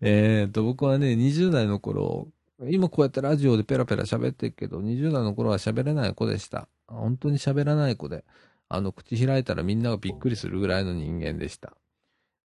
[0.01, 2.27] えっと、僕はね、20代の頃、
[2.69, 6.67] 今こうやってラジオでペラペラ喋ってるけど、20代の頃は喋れない子でした。
[6.87, 8.25] 本当に喋らない子で、
[8.69, 11.77] あの、口開いたらみんながびっくりするぐらいの人間でした。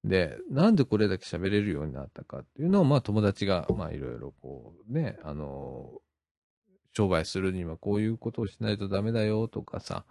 [0.04, 5.92] で、なんでこれだけ喋れるようになったかっていうのを、まあ友達が、まあいろいろこうね、あの、
[6.92, 10.04] 商売するにはこういうことをしないとダメだよとかさ、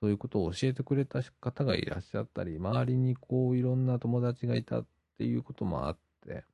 [0.00, 4.86] そういうことを教えてくれた方がいらっしゃったり、周りにこういろんな友達がいたっ
[5.18, 6.44] ていうこともあって、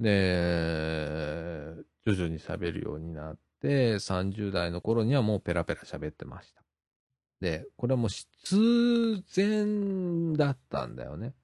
[0.00, 1.74] で、
[2.06, 6.62] 徐々に喋るようになって、30代の頃にはもうペラペラ喋ってました。
[7.40, 11.34] で、これはもう必然だったんだよね。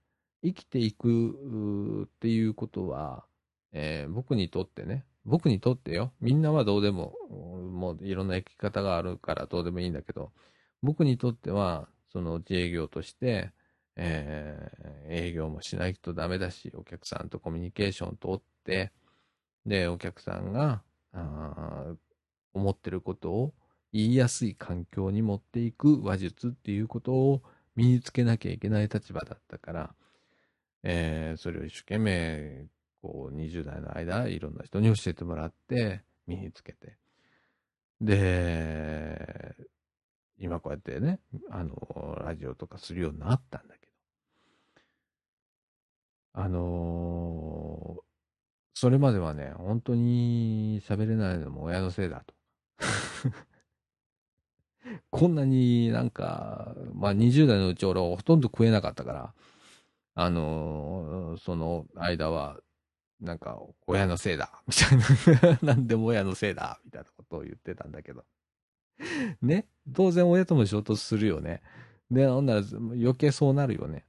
[0.45, 3.25] 生きていくっていうことは、
[3.73, 10.33] えー、僕にとってね、僕にとってよ、みんなはどうでも、もういろんな生き方があるからどうでもいいんだけど、
[10.83, 13.53] 僕にとっては、その自営業として、
[13.97, 18.93] えー、営業もしないとダメだし、お客さんとコミュニケーション取って、
[19.65, 20.83] で、お客さんが、
[22.53, 23.55] 思ってることを
[23.93, 27.43] 言いやすい環境に持っていく話術っていうことを
[27.77, 29.95] 身につけなきゃいけない立場だったから、
[30.87, 32.67] えー、それを一生懸命、
[33.01, 36.99] こう、20代の間、いろんな人に教えてもらって、身につけて。
[38.03, 39.57] で、
[40.39, 41.21] 今こうやってね、
[41.51, 43.93] あの、ラジオとかするようになったんだけど、
[46.35, 48.03] あのー、
[48.75, 52.35] それまではね、本当に喋れないのも親のせいだと。
[55.11, 59.35] こんなになんか、まあ20代のうち俺はほとんど食えなかったから、
[60.15, 62.59] あのー、その間は、
[63.21, 65.59] なんか、親のせいだ、 みたいな。
[65.63, 68.25] なんでも親のせいだ、みたいなことを言ってたんだけど。
[69.43, 69.67] ね？
[69.93, 71.63] 当然親とも衝突するよね。
[72.11, 74.05] で、ほんなら余計そうなるよね。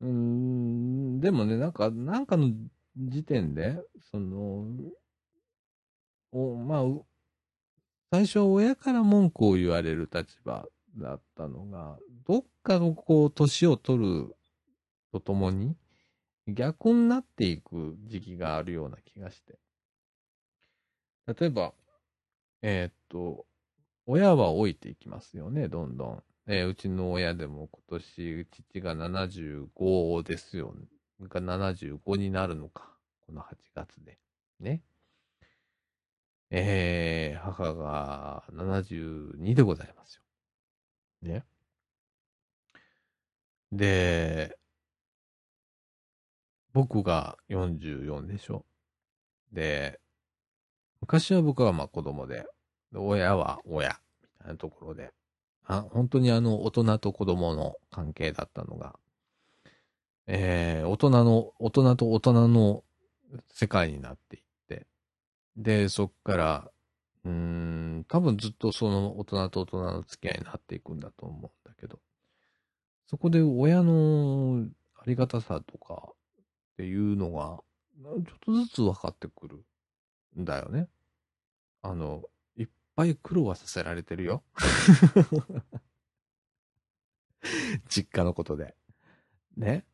[0.00, 2.52] うん、でもね、なんか、なんかの
[2.96, 3.78] 時点で、
[4.10, 4.66] その、
[6.32, 6.82] おまあ、
[8.10, 10.66] 最初親から文句を言われる立場
[10.96, 14.35] だったのが、どっかのこう、年を取る
[15.12, 15.76] とともに
[16.48, 19.58] 逆になっていく時期があるような気がして。
[21.26, 21.74] 例えば、
[22.62, 23.46] えー、っと、
[24.06, 26.22] 親は老いていきますよね、どんどん。
[26.46, 30.74] えー、うちの親でも今年、父が75ですよ。
[31.20, 32.96] が75になるのか。
[33.26, 34.18] この8月で。
[34.60, 34.82] ね。
[36.50, 40.22] えー、母が72でございますよ。
[41.22, 41.44] ね。
[43.72, 44.56] で、
[46.76, 48.66] 僕が44でしょ？
[49.50, 49.98] で、
[51.00, 52.44] 昔は僕はまあ子供で、
[52.94, 55.10] 親は親、みたいなところで、
[55.64, 58.94] あ本当にあの大人と子供の関係だったのが、
[60.26, 62.84] えー、大人の、大人と大人の
[63.48, 64.86] 世界になっていって、
[65.56, 66.70] で、そっから、
[67.24, 72.00] うーん、多分ずっとその大人と大人の付き合いになっていくんだと思うんだけど、
[73.06, 76.12] そこで親のありがたさとか
[76.76, 77.62] っていうのが、
[78.02, 79.64] ちょっとずつ分かってくる
[80.38, 80.88] んだよね。
[81.80, 82.22] あの、
[82.54, 84.42] いっぱい苦労はさせられてるよ。
[87.88, 88.76] 実家のことで。
[89.56, 89.86] ね。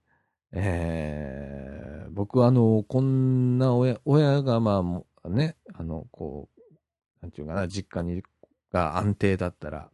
[0.51, 4.83] えー、僕はあの、こんな親、親がま
[5.22, 6.72] あね、あの、こう、
[7.20, 8.24] なんていうかな、実家に、
[8.72, 9.89] が安定だったら、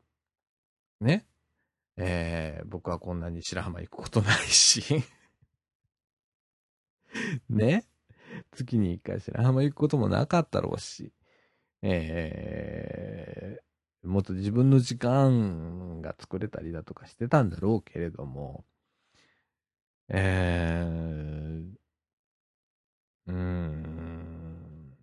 [1.02, 1.26] ね。
[1.98, 5.04] えー、僕はこんなに白浜行くことないし、
[7.48, 7.86] ね。
[8.52, 11.12] 月に一回白浜行くこともなかったろうし、
[11.82, 18.64] えー、もっと自分の時間が作れたりだとかしてたんだろうけれども、
[20.08, 21.78] えー、
[23.28, 24.96] うん。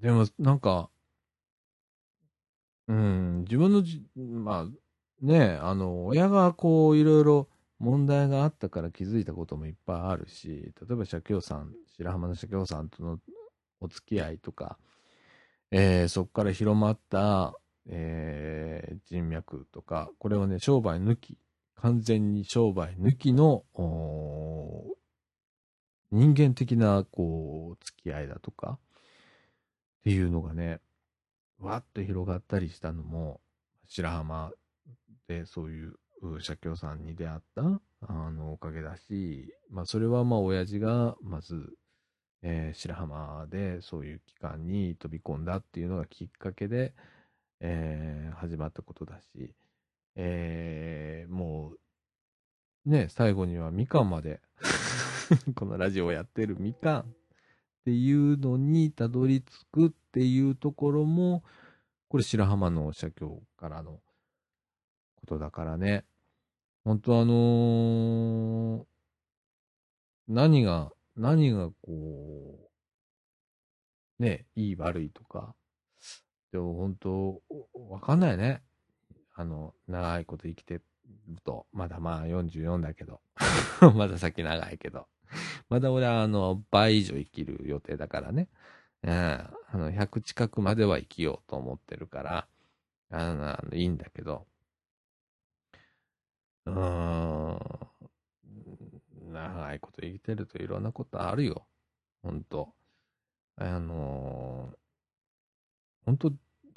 [0.00, 0.90] でも、なんか、
[2.88, 4.66] うん、自分のじ、まあ、
[5.20, 7.48] ね、あの、親がこう、いろいろ
[7.78, 13.18] 問題があったから気づいたこともいっぱいあるし、例えば社協さん、白浜の社協さんとの
[13.80, 14.78] お付き合いとか、
[15.70, 17.54] えーそこから広まった、
[17.86, 21.38] えー人脈とか、これをね、商売抜き、
[21.76, 23.64] 完全に商売抜きの、
[26.10, 28.78] 人間的な、こう、付き合いだとか、
[30.00, 30.80] っていうのがね、
[31.58, 33.40] わっと広がったりしたのも、
[33.86, 34.52] 白浜
[35.28, 35.94] でそういう
[36.40, 37.62] 社協さんに出会った、
[38.08, 41.74] あの、おかげだし、まあ、それはまあ、親父が、まず、
[42.42, 46.94] えー白浜でそういう機関に飛び込んだっていうのがきっかけで、
[47.60, 49.54] えー始まったことだし、
[50.16, 51.72] えーも
[52.86, 54.40] う、ね、最後にはみかんまで、
[55.54, 57.04] このラジオをやってるみかんっ
[57.84, 61.44] ていうのにたどり着くっていうところも、
[62.08, 64.00] これ白浜の社協からの
[65.16, 66.04] ことだからね。
[66.88, 68.84] 本当あのー
[70.26, 72.70] 何が、何がこ
[74.18, 75.54] う、ね、いい悪いとか、
[76.50, 77.42] でも本当、
[77.90, 78.62] わかんないね。
[79.34, 80.82] あの、長いこと生きてる
[81.44, 83.20] と、まだまあ44だけど、
[83.94, 85.08] まだ先長いけど、
[85.68, 88.48] まだ俺はあの、倍以上生きる予定だからね。
[89.02, 92.48] うん、あの、100近くまでは生きようと思ってるから、
[93.10, 94.46] あの、あのいいんだけど、
[96.68, 97.88] うー
[99.30, 101.66] ん、長いこと生きてるといろんなことあるよ。
[102.22, 102.72] ほんと。
[103.56, 104.76] あのー、
[106.06, 106.32] ほんと、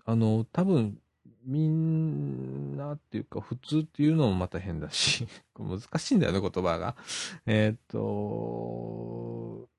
[0.06, 0.98] あの、多分、
[1.44, 5.28] みんなっていうか、普通っていうのもまた変だし、
[5.58, 6.96] 難しいんだよね、言葉が。
[7.46, 9.70] えーっと、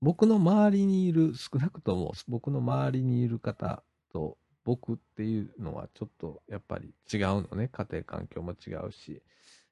[0.00, 7.68] 僕の周りにいる、少なくとも僕の周りにいる方と僕っていうのはちょっとやっぱり違うのね。
[7.68, 9.22] 家庭環境も違うし、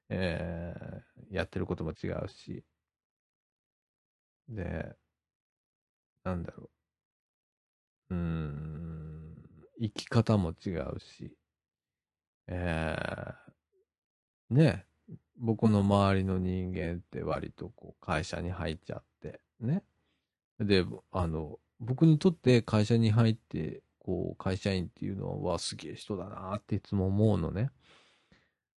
[0.09, 2.63] えーやってることも違うし。
[4.49, 4.95] で、
[6.23, 6.69] なんだろ
[8.09, 8.15] う。
[8.15, 9.35] うーん、
[9.79, 11.35] 生き方も違うし、
[12.47, 14.85] えーね、
[15.37, 19.83] 僕の周りの人間って割とこう会社に入っちゃって、ね。
[20.59, 27.71] で、あの、僕にとって会社に入って、こう、会社員っていうのは、すげえ人だなっていつも思うのね。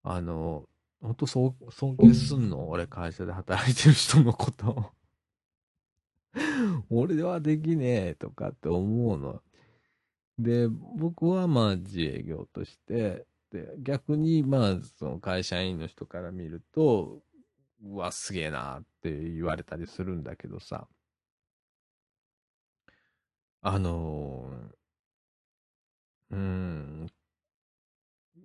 [0.03, 0.69] あの、
[1.01, 2.69] 本当そう、尊敬すんの？
[2.69, 4.87] 俺会社で働いてる人のことを。
[6.91, 9.43] 俺ではできねえとかって思うの。
[10.39, 17.23] で、僕はまあ自営業として、で、逆にまあその会社員の人から見ると、
[17.85, 20.89] うわ、すげえなって言われたりするんだけどさ。
[23.63, 27.07] あのー、うーん、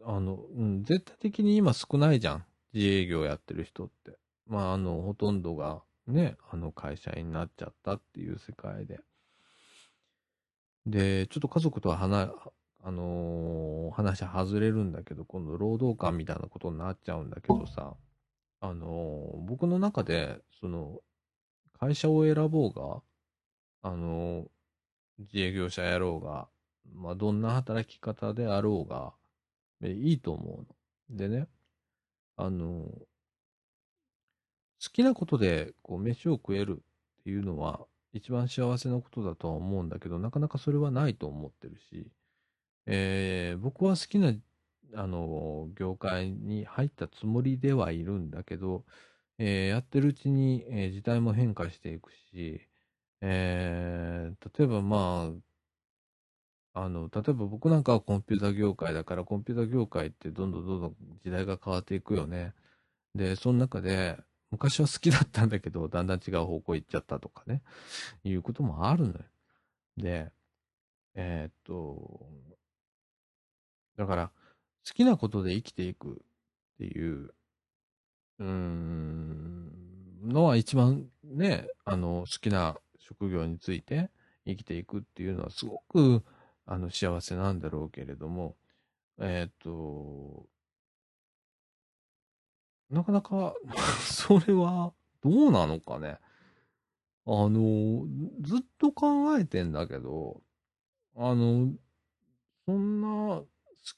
[0.04, 2.46] あの、うん、絶対的に今少ないじゃん。
[2.74, 4.18] 自営業やってる人って。
[4.48, 9.00] まあ、あの、ほとんどがね、あの会社員になっちゃったっていう世界で。
[10.86, 12.32] で、ちょっと家族とは話、
[12.82, 17.96] あのー話外れるんだけど、今度労働観みたいなことになっちゃうんだけどさ、
[18.60, 21.00] あのー僕の中で、その、
[21.80, 23.02] 会社を選ぼうが、
[23.84, 24.48] あのー
[25.20, 26.50] 自営業者やろうが、
[26.92, 29.14] まあ、どんな働き方であろうが、
[29.92, 30.58] いいと思う
[31.14, 31.18] の。
[31.18, 31.48] でね、
[32.38, 33.08] あの
[34.84, 36.84] 好きなことで、こう、飯を食える
[37.22, 42.12] っていうのは、一番幸せなことだとは思うんだけど、なかなかそれはないと思ってるし、
[42.88, 44.34] えー僕は好きな、
[44.96, 48.86] あの、業界に入ったつもりではいるんだけど、
[49.40, 52.62] えーやってるうちに、えー時代も変化していくし、
[53.22, 55.53] えー、例えばまあ、
[56.74, 62.54] あの、例えば僕なんかはコンピューター業界だから、コンピューター業界ってどんどんどんどん時代が変わっていくよね。
[63.16, 64.18] で、その中で、
[64.52, 67.62] 昔は好きだったんだけど、だんだん違う方向行っちゃったとかね、
[68.24, 69.20] いうこともあるのよ。
[69.98, 70.32] で、
[71.16, 72.28] えー、っと、
[73.98, 74.32] だから、
[74.88, 76.16] 好きなことで生きていくっ
[76.80, 77.34] ていう、
[78.40, 79.72] うーん、
[80.24, 84.10] のは一番ね、あの、好きな職業について
[84.46, 86.24] 生きていくっていうのはすごく、
[86.66, 88.56] あの、幸せなんだろうけれども、
[89.20, 90.48] えー、っと、
[92.90, 93.56] なかなか
[94.02, 96.20] それは、どうなのかね。
[97.26, 98.06] あの、
[98.42, 100.42] ずっと考えてんだけど、
[101.16, 101.74] あの、
[102.66, 103.48] そんな好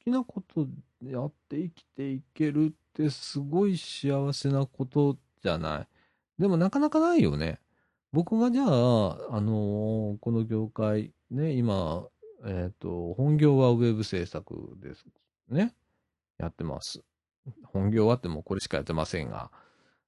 [0.04, 0.68] きなこと
[1.04, 5.88] やって生きていけるってすごい幸せなことじゃない。
[6.40, 7.60] でもなかなかないよね。
[8.12, 12.08] 僕がじゃあ、あの、この業界、ね、今、
[12.46, 15.06] えっ、ー、と、本業はウェブ制作です
[15.50, 15.74] ね。
[16.38, 17.02] やってます。
[17.64, 19.52] 本業はってもうこれしかやってませんが、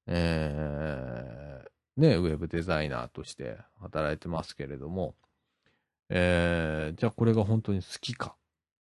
[0.07, 5.15] えー、ね、ウェブデザイナーとして働いてますけれども、
[6.09, 8.35] えー、じゃあこれが本当に好きか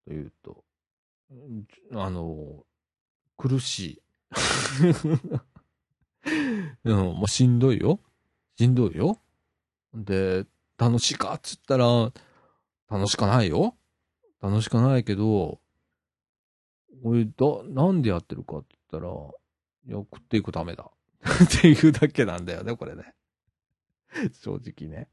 [0.05, 0.63] というと、
[1.93, 2.63] あの、
[3.37, 4.01] 苦しい。
[6.83, 7.99] うん、もうしんどいよ。
[8.57, 9.19] しんどいよ。
[9.93, 10.45] で、
[10.77, 12.11] 楽しいかっつったら、
[12.89, 13.75] 楽しかないよ。
[14.41, 15.59] 楽しかないけど、
[17.03, 17.31] 俺、だ、
[17.65, 20.89] なんでやってるかって言ったら、いや、食っていくためだ。
[21.25, 23.13] っていうだけなんだよね、これね。
[24.33, 25.09] 正直ね。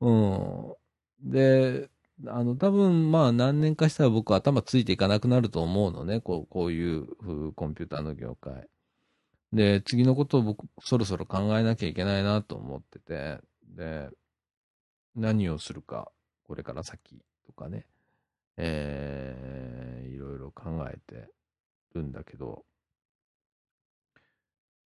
[0.00, 0.74] うん。
[1.20, 1.88] で、
[2.26, 6.20] あの、多分、まあ、何年かしたら僕頭ついていかなくなると思うのね。
[6.20, 8.68] こう、こういうコンピューターの業界。
[9.52, 13.38] で、次のことを僕、そろそろ考えなきゃいけないなと思ってて、
[13.76, 14.08] で、
[15.14, 16.10] 何をするか、
[16.44, 17.86] これから先とかね。
[18.56, 21.28] えー、いろいろ考えて
[21.94, 22.64] るんだけど、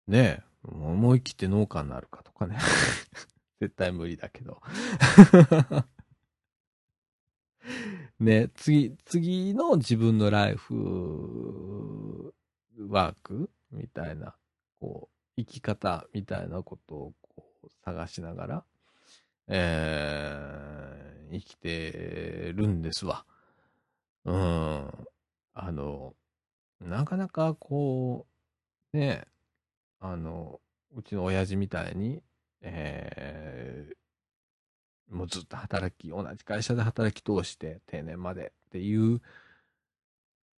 [0.07, 2.57] ねえ、思い切って農家になるかとかね。
[3.59, 4.61] 絶対無理だけど。
[8.19, 12.33] ね、次、次の自分のライフ
[12.87, 14.37] ワークみたいな、
[14.79, 18.65] こう、生き方みたいなことをこう探しながら、
[19.47, 20.94] え、
[21.31, 23.25] 生きてるんですわ。
[24.25, 24.91] うん。
[25.53, 26.15] あの、
[26.81, 28.27] なかなかこ
[28.93, 29.25] う、ね、
[29.99, 30.61] あの、
[30.95, 32.21] うちの親父みたいに、
[32.61, 39.21] えー、もうずっと働き、同じ会社で働き通して定年までっていう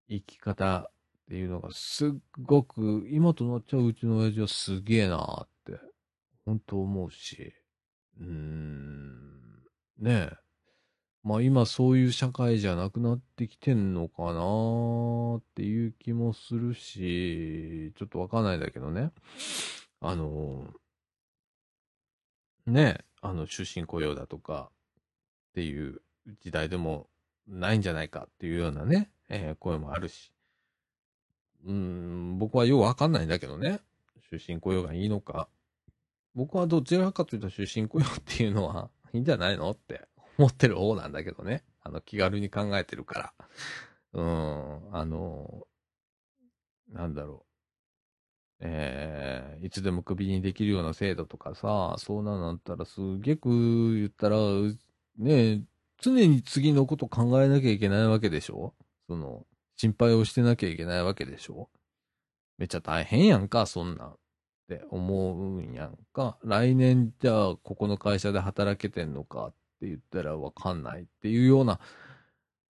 [0.08, 0.90] 生き方っ
[1.28, 2.10] ていうのがすっ
[2.42, 5.78] ごく、今となっちゃううちの親父はすげえなって、
[6.46, 7.52] 本当思うし、
[8.18, 9.62] うーん、
[9.98, 10.47] ねえ。
[11.24, 19.10] まあ今そういう社会じゃなくなってきてんのかなっていう気もするし、ちょっとわかんないんだけどね。
[20.00, 20.72] あの、
[22.66, 24.70] ね、あの、終身雇用だとか
[25.50, 26.00] っていう
[26.40, 27.08] 時代でも
[27.46, 30.32] ないんじゃないかっていうようなね、えー、声もあるし。
[31.64, 33.80] うん、僕はようわかんないんだけどね。
[34.28, 35.48] 終身雇用がいいのか。
[36.34, 40.06] 僕はどちらかというと終身雇用っていうのはいいんじゃないのって
[40.38, 41.64] 思ってる方なんだけどね。
[41.82, 43.48] あの、気軽に考えてるから。
[44.14, 45.66] うん、あの、
[46.90, 47.48] なんだろう。
[48.60, 54.38] えー、いつでもクビにできるような制度とかさ、そうなんだったらすげく言ったら、
[55.18, 55.62] ね
[56.00, 58.74] 常に次のこと考えなきゃいけないわけでしょ？
[59.08, 59.44] その、
[59.76, 61.68] 心配をしてなきゃいけないわけでしょ？
[62.56, 64.08] めっちゃ大変やんか、そんなん。
[64.08, 64.16] っ
[64.68, 66.38] て思うんやんか。
[66.44, 71.78] 来年じゃあ、ここの会社で働けてんのかっって言ったらわかんないっていうような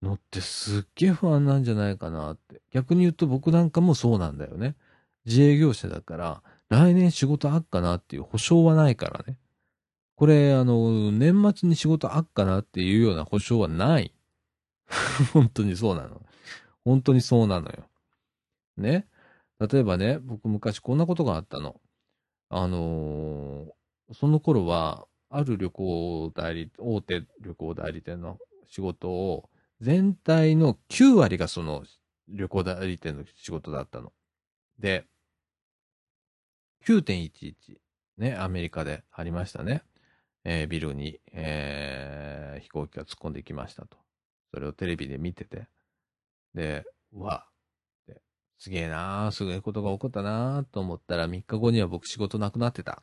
[0.02, 2.60] のってすっげえ不安なんじゃないかなって。
[2.70, 4.76] 逆に言うと僕なんかもそうなんだよね。
[5.24, 9.38] 自営業者だから、来年仕事あっかなっていう保証はないからね。
[10.16, 14.12] これ、あの、年末に仕事あっかなっていうような保証はない。
[15.32, 16.22] 本当にそうなの。
[16.84, 17.88] 本当にそうなのよ。
[18.76, 19.06] ね。
[19.58, 21.80] 例えばね、僕昔こんなことがあったの。
[22.50, 28.38] あのー、その頃は、ある旅行代理、大手旅行代理店の
[28.68, 29.50] 仕事を、
[29.80, 31.84] 全体の9割がその
[32.28, 34.12] 旅行代理店の仕事だったの。
[34.78, 35.06] で、
[36.86, 37.54] 9.11、
[38.16, 39.82] ね、アメリカでありましたね。
[40.44, 43.98] えー、ビルに、えー、飛行機が突っ込んできましたと。
[44.52, 45.68] それをテレビで見てて。
[46.54, 47.46] で、うわ、
[48.58, 53.02] すげえなー、すげえことが起こったなーと思ったら3日後には僕仕事なくなってた。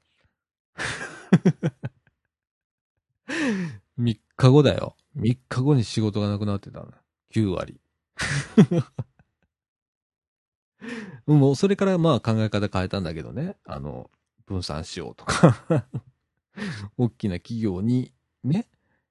[3.99, 4.95] 3日後だよ。
[5.17, 6.91] 3日後に仕事がなくなってたの。
[7.33, 7.79] 9割。
[11.25, 13.57] もうそれからまあ考え方変えたんだけどね。
[13.65, 14.09] あの、
[14.45, 15.87] 分散しようとか
[16.97, 18.13] 大きな企業に
[18.43, 18.67] ね、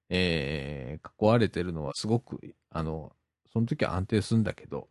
[0.09, 3.15] えー、囲われてるのはすごく、あの、
[3.51, 4.89] その時は安定するんだけど、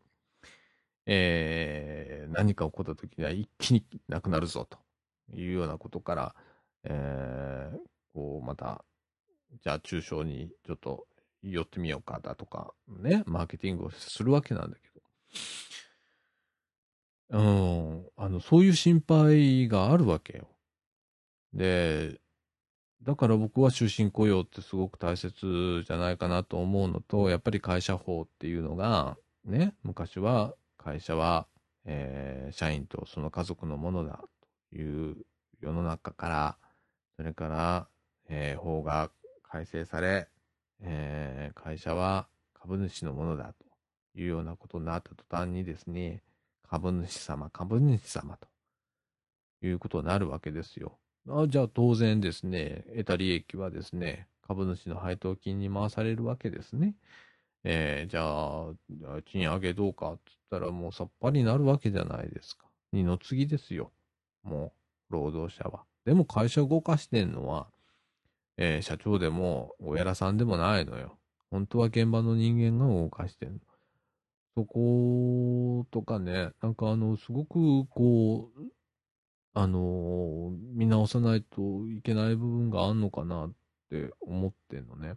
[1.06, 4.78] えー、何か起こった時には一気になくなるぞと
[5.34, 6.34] いうようなことから、
[6.84, 7.78] えー、
[8.14, 8.84] こう、また、
[9.62, 11.06] じゃあ中小にちょっと
[11.43, 14.89] 寄ってみようかだとか、ね、マーケティングをするわけなんだけ
[17.31, 20.48] ど、うん、あの、そういう心配があるわけよ。
[21.52, 22.20] で、
[23.02, 31.47] だから僕は終身雇用ってすごく大切じゃないかなと思うのと、やっぱり会社法っていうのが、ね、昔は会社は、
[31.85, 34.24] えー、社員とその家族のものだ
[34.70, 35.16] という
[35.60, 36.59] 世の中から、
[37.16, 37.89] それから、
[38.28, 39.10] えー、法が
[39.55, 40.26] 改正され、
[40.82, 42.26] えー、会社は
[42.60, 43.64] 株主のものだと
[44.18, 46.24] いうようなことになった途端にですね、
[46.68, 48.48] 株主様、株主様と
[49.64, 50.98] いうことになるわけですよ。
[51.28, 56.97] あじゃあ当然ですね、得た利益はですね、株主の配当金に回されるわけですね。
[57.62, 62.66] えー、じゃあ、賃上げどうかって言ったらもうさっぱりなるわけじゃないですか。
[62.93, 63.93] 二の次ですよ。
[64.43, 64.72] も
[65.10, 65.85] う、労働者は。
[66.05, 67.68] でも会社を動かしてんのは、
[68.56, 71.18] えー、社長でも、おやらさんでもないのよ。
[71.51, 73.60] 本当は現場の人間が動かしてんの。
[74.56, 78.62] そことかね、なんかあの、すごくこう、
[79.52, 83.52] あのー、見直さないといけない部分があんのかなっ
[83.90, 85.14] て思ってんのね。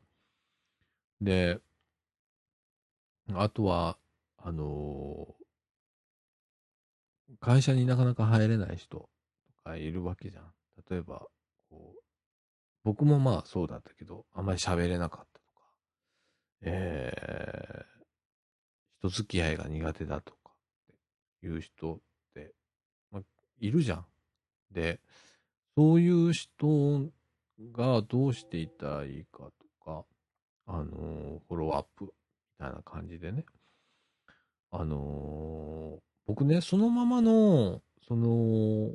[1.22, 1.60] で、
[3.34, 3.98] あとは、
[4.38, 9.10] あのー、会社になかなか入れない人と
[9.64, 10.54] かいるわけじゃん。
[10.90, 11.28] 例えば、
[12.84, 15.64] 僕もまあそうだったけど、あんまり喋れなかったとか、
[16.62, 17.98] えー、
[19.00, 20.56] 人付き合いが苦手だとかっ
[21.42, 22.00] ていう人っ
[22.34, 22.54] て、
[23.12, 23.22] まあ、
[23.60, 24.06] いるじゃん。
[24.72, 25.00] で、
[25.76, 27.12] そういう人
[27.72, 29.52] がどうしていったらいいかと
[29.84, 30.06] か、
[30.66, 32.12] あのー、フォローアップみ
[32.60, 33.46] たいな感じでね。
[34.72, 38.90] あのー、僕ね、そのままの、その、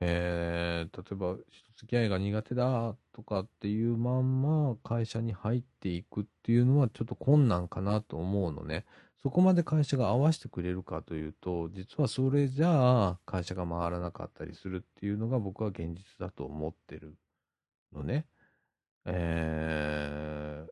[0.00, 8.84] えー、例えば、人付き合いが苦手だとかっていうまんま会社に入っていくっていうのはちょっと困難かなと思うのね。
[9.22, 17.16] そこまで会社が合わせてくれるかというと、実はそれじゃあ会社が回らなかったりするっていうのが僕は現実だと思ってる
[17.92, 18.26] のね。
[19.06, 20.66] え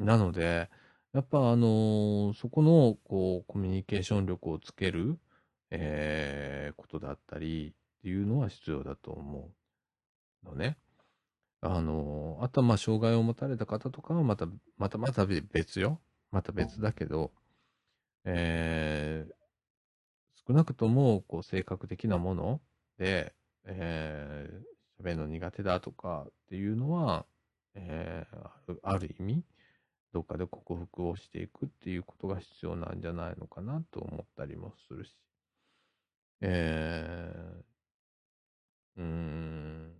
[0.00, 0.70] ー、なので、
[1.12, 5.18] やっぱあのー、そこのこうコミュニケーション力をつける、
[5.70, 7.74] えー、ことだったり
[8.06, 9.50] っていうのは必要だと思
[10.44, 10.78] うのね。
[11.60, 14.46] あの、あとはまあ障害を持たれた方とかはまた、
[14.78, 16.00] またまた別よ。
[16.30, 17.32] また別だけど、
[18.24, 19.32] えー、
[20.46, 22.60] 少なくとも、こう、性格的なもの
[22.96, 23.34] で、
[23.64, 27.26] えー、喋るの苦手だとかっていうのは、
[27.74, 29.44] えー、あるある意味、
[30.12, 35.12] どっかで克服をしていくっていうことが必要なんじゃないのかなと思ったりもするし、
[36.40, 37.75] えー、
[38.96, 39.92] うん、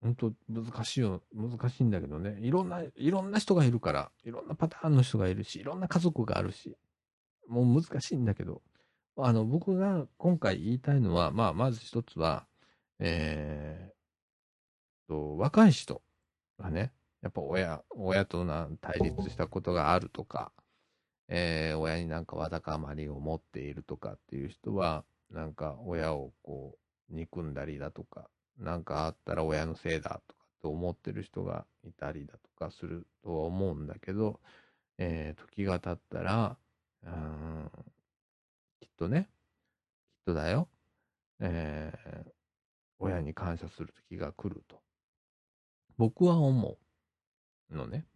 [0.00, 2.38] 本当難しいよ、難しいんだけどね。
[2.40, 6.76] いろんな、いろんな人がいるから、いろんなパターンの人がいるし、いろんな家族があるし、
[7.48, 8.62] もう難しいんだけど、
[9.16, 12.46] あの、僕が今回言いたいのは、まあ、まず一つは、
[12.98, 16.02] えー、と、若い人
[16.58, 16.92] がね、
[17.22, 20.52] やっぱ親、親とな対立したことがあるとか、
[21.28, 26.78] えー、親になんかわだかまりを持っているとかっていう人は、なんか親をこう、
[27.10, 28.28] 憎んだりだとか、
[28.58, 34.40] なんかあったら親のせいだとかって思ってる人がいたりだとかするとは思うんだけど、
[34.98, 36.56] えー、時が経ったら、
[37.04, 37.70] うん、
[38.80, 39.28] きっとね、
[40.10, 40.68] きっとだよ、
[41.40, 42.30] えー、
[42.98, 44.80] 親に感謝する時が来ると。
[45.96, 46.78] 僕は思
[47.70, 48.06] うのね。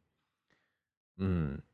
[1.19, 1.65] うん。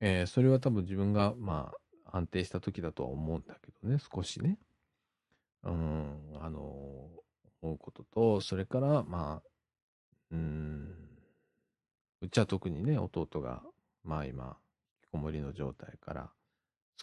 [0.00, 1.72] えー、それは多分自分が、ま
[2.04, 4.58] あ、安定した時だとは思うんだけどね、少しね。
[5.64, 6.60] うん、あの
[7.62, 9.48] 思うことと、それから、まあ、
[10.30, 10.94] うん、
[12.20, 13.62] うちは特にね、弟が、
[14.04, 14.56] まあ今、
[15.02, 16.30] 引きこもりの状態から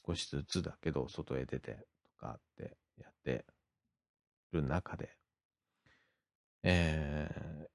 [0.06, 3.46] 少しずつだけど外へ出てとかってやって
[4.52, 5.10] る中で、
[6.64, 7.68] えー、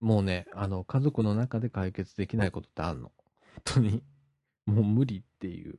[0.00, 3.12] もうね、あの、家族の中で解決できないことってあんの。
[3.14, 4.02] 本当に。
[4.66, 5.78] もう無理っていう。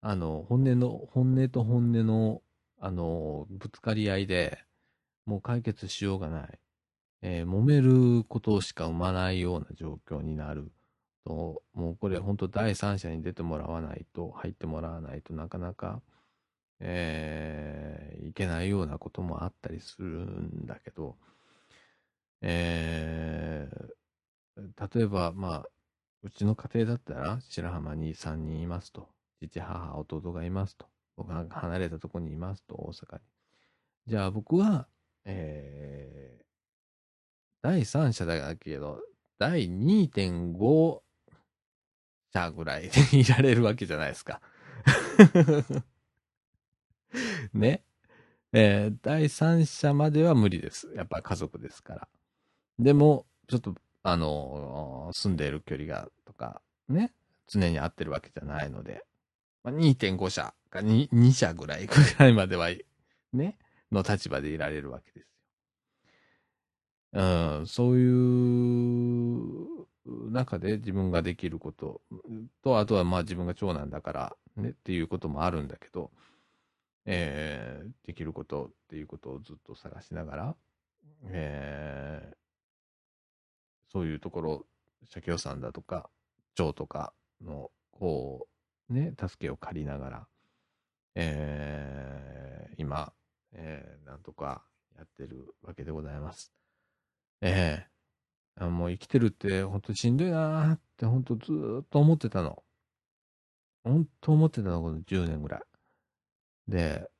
[0.00, 2.42] あの、本音の、本音と本音の、
[2.82, 4.58] あの、ぶつかり合いで、
[5.26, 6.60] もう解決しようがない。
[7.22, 10.72] えー揉めることしか生まないような状況になる
[11.26, 16.02] と、もうこれ本当第三者に出てもらわないと、入ってもらわないとなかなか、
[16.80, 21.18] えーいけないようなこともあったりするんだけど、
[22.42, 23.92] えー
[24.96, 25.68] 例えば、まあ、
[26.22, 29.10] うちの家庭だったら、白浜に3人いますと。
[29.40, 30.91] 父、母、弟がいますと。
[31.16, 33.20] 僕が離れたところにいますと、大阪に。
[34.08, 34.88] じゃあ僕は、
[35.24, 36.42] えー
[37.62, 39.00] 第三者だけど、
[39.38, 41.00] 第2.5
[42.32, 44.40] 者ぐらいで いられるわけじゃないですか。
[47.54, 47.84] ね。
[48.52, 50.92] えー第三者までは無理です。
[50.94, 52.08] やっぱ家族ですから。
[52.80, 57.12] でも、ちょっと、あのー住んでいる距離がとか、ね。
[57.46, 59.04] 常に合ってるわけじゃないので、
[59.62, 62.68] まあ、2.5社か 2, 2社ぐらいぐらいまでは、
[63.32, 63.58] ね、
[63.92, 65.28] の立場でいられるわけですよ。
[67.14, 67.22] う
[67.62, 69.86] ん、そういう
[70.30, 72.00] 中で自分ができること
[72.62, 76.10] と、あとはまあ自分が長男だからねっていうこともあるんだけど、
[77.04, 80.56] えーできることっていうことをずっと探しながら、
[81.26, 82.36] えー
[83.92, 84.66] そういうところ、
[85.04, 86.08] 社協さんだとか、
[86.54, 87.12] 町とか
[87.44, 88.48] の、こ
[88.88, 90.26] う、ね、助けを借りながら、
[91.14, 93.12] えー今、
[93.52, 94.64] えーなんとか
[94.96, 96.52] やってるわけでございます。
[97.40, 97.92] ええ
[98.56, 102.62] あもう生きてるって本当しんどいなーって本当ずーっと思ってたの。
[103.84, 105.62] 本当思ってたの、この10年ぐらい。
[106.68, 107.10] で、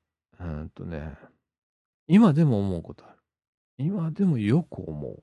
[0.40, 1.16] うんとね、
[2.06, 3.19] 今でも思うことある。
[3.78, 5.23] 今でもよく思う。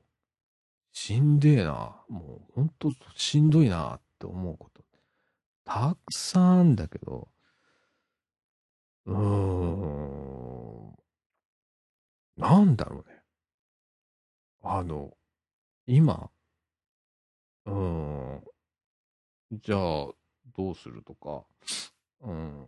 [0.93, 2.03] しんでえな。
[2.09, 4.83] もう本当しんどいなって思うこと。
[5.63, 7.29] たくさんだけど、
[9.09, 10.93] うーん、
[12.37, 13.21] なんだろうね。
[14.61, 15.17] あの、
[15.87, 16.31] 今、
[17.65, 17.73] うー
[18.35, 18.43] ん、
[19.51, 19.79] じゃあ、
[20.55, 21.43] どうするとか、
[22.21, 22.67] うん、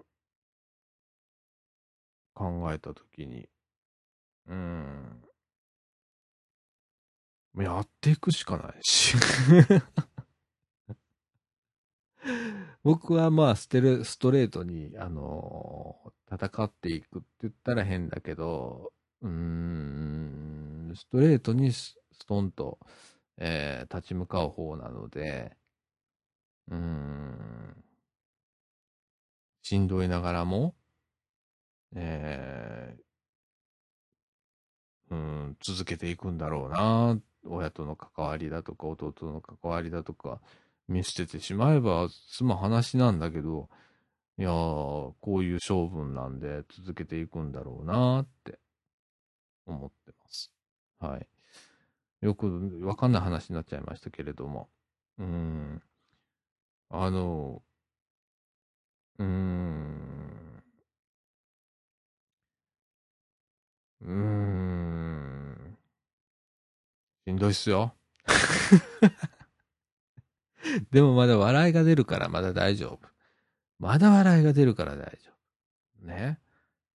[2.34, 3.48] 考えたときに、
[4.48, 5.24] うん、
[7.58, 8.74] やっていくしかない。
[8.82, 9.16] し。
[12.84, 15.96] 僕はまあステレ、ストレートに、あの
[16.32, 21.98] 戦っていくって言ったら変だけど、うーん、ストレートにス
[22.28, 22.80] トンと、
[23.38, 25.58] えー立ち向かう方なので、
[26.70, 27.84] うーん、
[29.64, 30.76] しんどいながらも、
[31.96, 37.20] えー、うん、続けていくんだろうな。
[37.44, 40.42] 親との関わりだとか、弟との関わりだとか、
[40.88, 43.70] 見捨ててしまえば済む話なんだけど、
[44.42, 48.58] いやー、こういう性分なんで続けていくんだろうなって
[49.66, 50.52] 思ってます。
[51.00, 51.28] はい。
[52.22, 54.70] よくわかんない話になっちゃいましたけれども。
[55.20, 55.82] うーん。
[56.90, 57.64] あの、
[59.20, 60.62] うーん。
[64.02, 65.78] うーん。
[67.26, 67.94] しんどいっすよ。
[70.92, 73.08] でもまだ笑いが出るからまだ大丈夫。
[73.82, 75.32] まだ笑いが出るから大丈
[76.04, 76.06] 夫。
[76.06, 76.40] ね。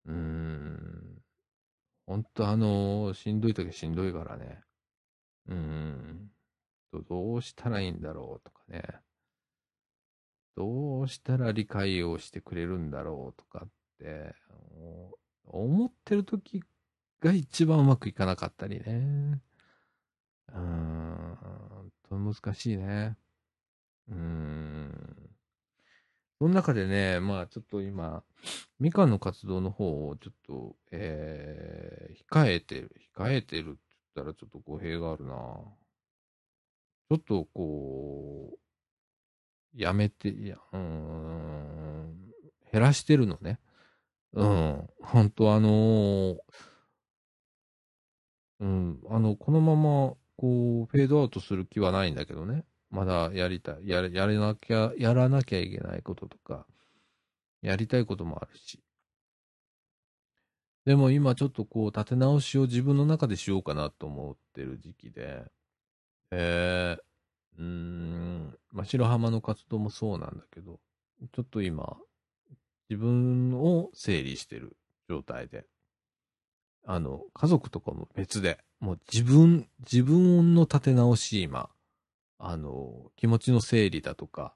[0.05, 1.23] うーん。
[2.05, 4.61] ほんとあのしんどい時はしんどいからね。
[5.47, 6.29] うーん。
[7.09, 8.83] どうしたらいいんだろうとかね。
[10.55, 14.35] どうしたら理解をしてくれるんだろうとかって、
[15.43, 16.63] 思ってる時
[17.19, 19.41] が一番うまくいかなかったりね。
[20.49, 21.37] うーん。
[22.09, 23.17] ほんと難しいね。
[24.07, 25.24] うーん。
[26.39, 28.23] その中でね、まあちょっと今、
[28.79, 33.79] みかんの活動の方をちょっと、えー、控えてる、控えてるって
[34.15, 35.33] 言ったらちょっと語弊があるな。
[35.33, 42.31] ちょっとこう、やめて、いや、うん、
[42.71, 43.59] 減らしてるのね。
[44.33, 44.89] うん。
[45.01, 46.37] 本当あのー
[48.59, 52.65] うん、あの、このまま、こう、フェードアウトする気はないんだけどね。
[52.95, 53.89] まだやりたい。
[53.89, 56.65] や、やれなきゃ、やらなきゃいけないこととか、
[57.61, 58.79] やりたいこともあるし。
[60.85, 65.43] でも今ちょっとこう、立て直しを自分の中でしようかなと思ってる時期で、
[66.31, 70.79] えー、うーん、ま、白浜の活動もそうなんだけど、
[71.33, 71.97] ちょっと今、
[72.89, 74.77] 自分を整理してる
[75.09, 75.65] 状態で、
[76.85, 81.69] あの、家族とかも別で、もう自分、自分の立て直し今、
[82.37, 84.53] あの、気持ちの整理だとか、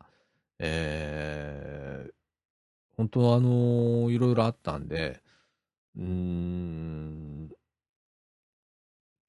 [0.59, 2.11] えー、
[2.97, 5.21] 本当はあの、いろいろあったんで、
[5.95, 7.49] うーん、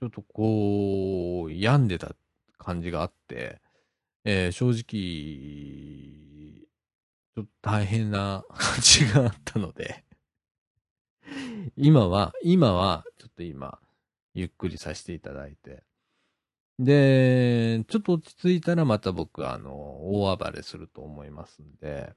[0.01, 2.14] ちょっとこう、病んでた
[2.59, 3.60] 感じがあって、
[4.24, 4.81] えー、正直、
[7.35, 10.05] ちょっと大変な感じがあったので
[11.77, 13.78] 今は、今は、ちょっと今、
[14.35, 15.82] ゆっくりさせていただいて、
[16.81, 22.15] で、ちょっと落ち着いたらまた僕、あの、大暴れすると思いますんで、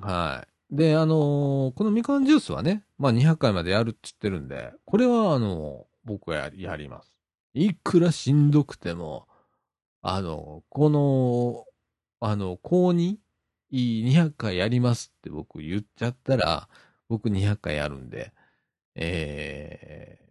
[0.00, 0.76] はい。
[0.76, 7.12] で、あのこのみかんジュースはね、まあ200回までやるって言ってるんで、これはあの僕はやります。
[7.54, 9.26] いくらしんどくても、
[10.02, 11.66] あの、この、
[12.20, 13.18] あの、高に
[13.72, 16.68] 200回やりますって僕言っちゃったら、
[17.08, 18.32] 僕200回やるんで、
[18.94, 20.28] えー、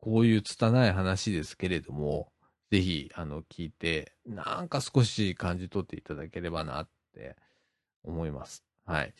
[0.00, 2.32] こういう拙い話ですけれども、
[2.74, 7.36] ぜひ、あの、聞いて、なんか少し感じ取っていただければなって
[8.02, 8.64] 思います。
[8.84, 9.14] はい。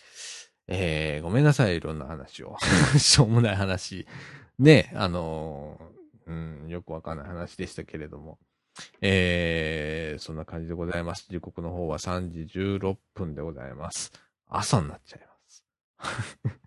[0.67, 2.57] えー、ごめんなさい、いろんな話を。
[2.99, 4.09] しょうもない話。
[4.59, 5.81] ね、あの、
[6.27, 8.41] うん、よくわかんない話でしたけれども。
[9.01, 11.29] えー、そんな感じでございます。
[11.31, 14.11] 時刻の方は3時16分でございます。
[14.49, 15.65] 朝になっちゃいます。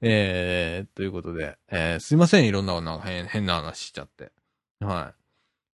[0.00, 4.32] えー、ということで、えー、すいません、いろんななんか変変な話しちゃって。
[4.80, 5.14] は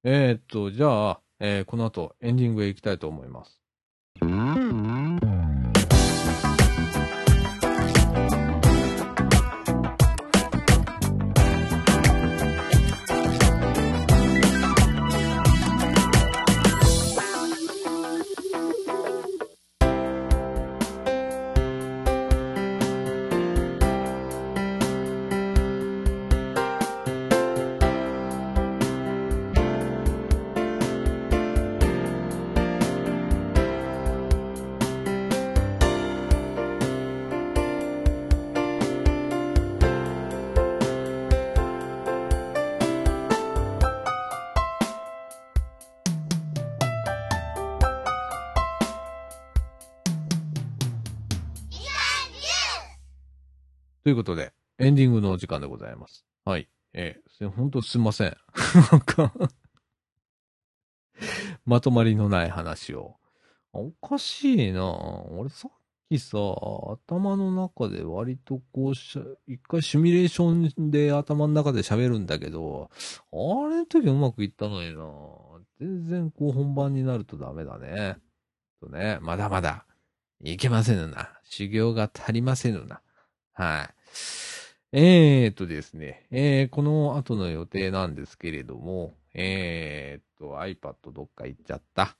[0.04, 0.08] い。
[0.10, 3.61] えー、っと、じゃあ、えー、この後エンディングへ行きたいと思います。
[54.22, 56.24] ことで、エンディングのお時間でございます。
[56.44, 56.68] はい。
[56.94, 58.36] えー、ほんとすいません。
[58.92, 59.32] なんか
[61.66, 63.16] まとまりのない話を。
[63.72, 64.84] おかしいな
[65.30, 65.70] 俺さっ
[66.08, 69.18] きさ、頭の中で割とこうし、
[69.48, 72.90] 一回シミュレーションで頭の中で喋るんだけど、
[73.32, 73.36] あ
[73.70, 75.02] れの時うまくいったのにな
[75.80, 78.18] 全然こう本番になるとダメだね。
[78.80, 79.86] とね、まだまだ
[80.42, 81.30] いけませぬな。
[81.44, 83.00] 修行が足りませぬな。
[83.54, 84.01] はい。
[84.92, 92.16] えー、っとですね、えー、この後の予定なんですけれども、えー、っと、iPad どっか行っちゃった。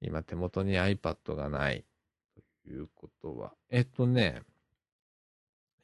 [0.00, 1.84] 今手元に iPad がない。
[2.64, 4.42] ということは、えっとね、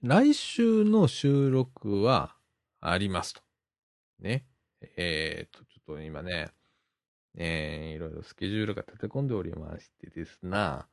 [0.03, 2.35] 来週の収録は
[2.81, 3.43] ありますと。
[4.21, 4.47] ね。
[4.97, 6.49] えー、っと、ちょっと今ね、
[7.37, 10.89] えー、いろいろスケジュールが立て込んでおりましてですな、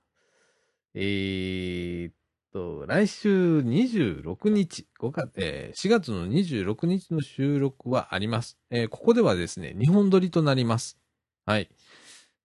[0.93, 2.13] えー、っ
[2.53, 8.57] と、来週26日、5月、えー、4月の26日の収録はあります。
[8.69, 10.97] えー、ここではですね、日本撮りとなります。
[11.45, 11.69] はい。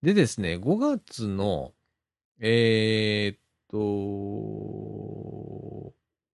[0.02, 1.72] でですね、5月の、
[2.40, 3.38] えー、っ
[3.70, 3.78] と、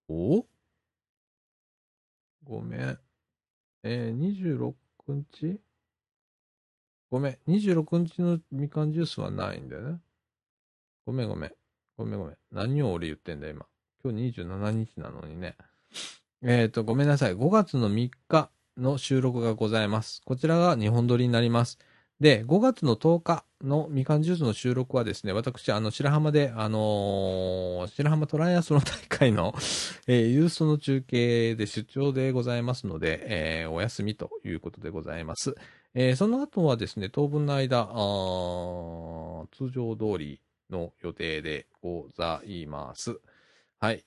[0.08, 0.46] お？
[2.44, 2.98] ごめん。
[3.82, 4.74] えー、26
[5.08, 5.60] 日？
[7.10, 7.38] ごめん。
[7.46, 10.00] 26日のみかんジュースはないんだよね。
[11.06, 11.57] ごめんごめん。
[11.98, 12.36] ごめんごめん。
[12.52, 13.66] 何を俺言ってんだ今。
[14.04, 15.56] 今日27日なのにね。
[16.42, 17.34] えっ、ー、と、ごめんなさい。
[17.34, 20.22] 5月の3日の収録がございます。
[20.24, 21.76] こちらが日本撮りになります。
[22.20, 29.52] で、5月の10日のみかんジュースの収録はですね、私、あの、白浜で、あのー、白浜トライアスロン大会の、
[30.06, 33.24] えー、ユーストの中継で出張でございますので、
[33.62, 35.56] えー、お休みということでございます。
[35.94, 37.86] えー、その後はですね、当分の間、
[39.52, 43.20] 通常通りの予定でございます。
[43.80, 44.04] はい。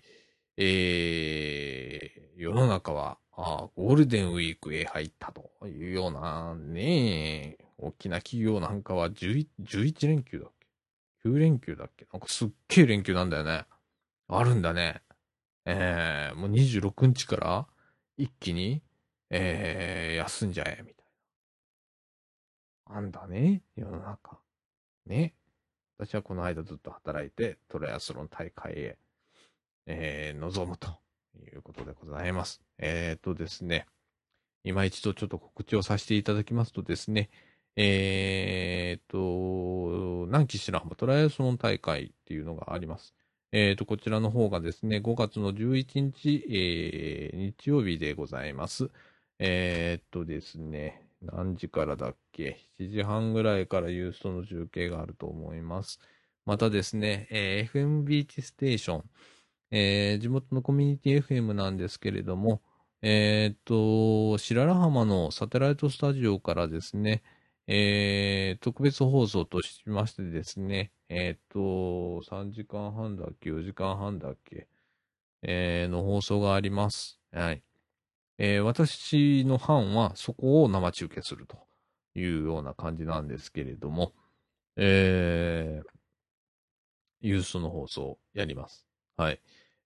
[0.58, 10.52] えー、世の中は、あゴールデンウィークへ入ったというようなね、大きな企業なんかは 11, 連休だっ
[11.24, 12.06] け ?9 連休だっけ？
[12.12, 13.66] なんかすっげえ連休なんだよね。
[14.28, 15.02] あるんだね。
[15.66, 17.68] えー、もう26日から
[18.18, 18.82] 一気に、
[19.30, 21.06] えー、休んじゃえ、みたい
[22.90, 22.98] な。
[22.98, 24.40] あんだね、世の中。
[25.06, 25.34] ね。
[26.02, 28.98] 私はこの間ずっと働いて、トライアスロン大会へ、
[29.86, 30.88] えー、臨むと
[31.40, 32.60] いうことでございます。
[32.80, 33.86] えっ、ー、とですね、
[34.64, 37.30] 今一度ちょっと告知をさせていただきますとですね、
[37.76, 43.14] えっ、ー、と、南紀白浜トライアスロン大会っていうのがあります。
[43.52, 48.90] えっ、ー、と、こちらの方がですね、5月の11日、えー、日曜日でございます。
[49.38, 56.00] えー、とですね、何時からだっけ ?7 時半ぐらいからユーストの中継があると思います。
[56.46, 59.04] またですね、えー、FM ビーチステーション、
[59.72, 62.62] えー、地元のコミュニティ FM なんですけれども、
[63.04, 67.24] えー、っと、白良浜のサテライトスタジオからですね、
[67.68, 71.60] えー、特別放送としましてですね、えー、っと、
[72.30, 74.68] 3時間半だっけ、4時間半だっけ、
[75.44, 77.20] えー、の放送があります。
[77.32, 77.64] はい。
[78.44, 81.60] えー、私の班はそこを生中継すると
[82.16, 84.14] いうような感じなんですけれども、
[84.78, 85.88] えー、
[87.22, 88.88] ユースの放送やります。
[89.16, 89.40] はい。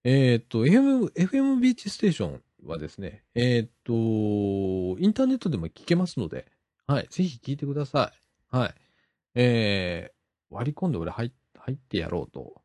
[0.04, 6.46] えー、っと、FM、FM ビーチステーションはですね、えー、っと、インターネットでも聞けますので、
[6.86, 7.06] はい。
[7.10, 8.10] ぜひ聞いてくださ
[8.52, 8.56] い。
[8.56, 8.74] はい。
[9.34, 12.62] えー、割り込んで俺入入ってやろうと、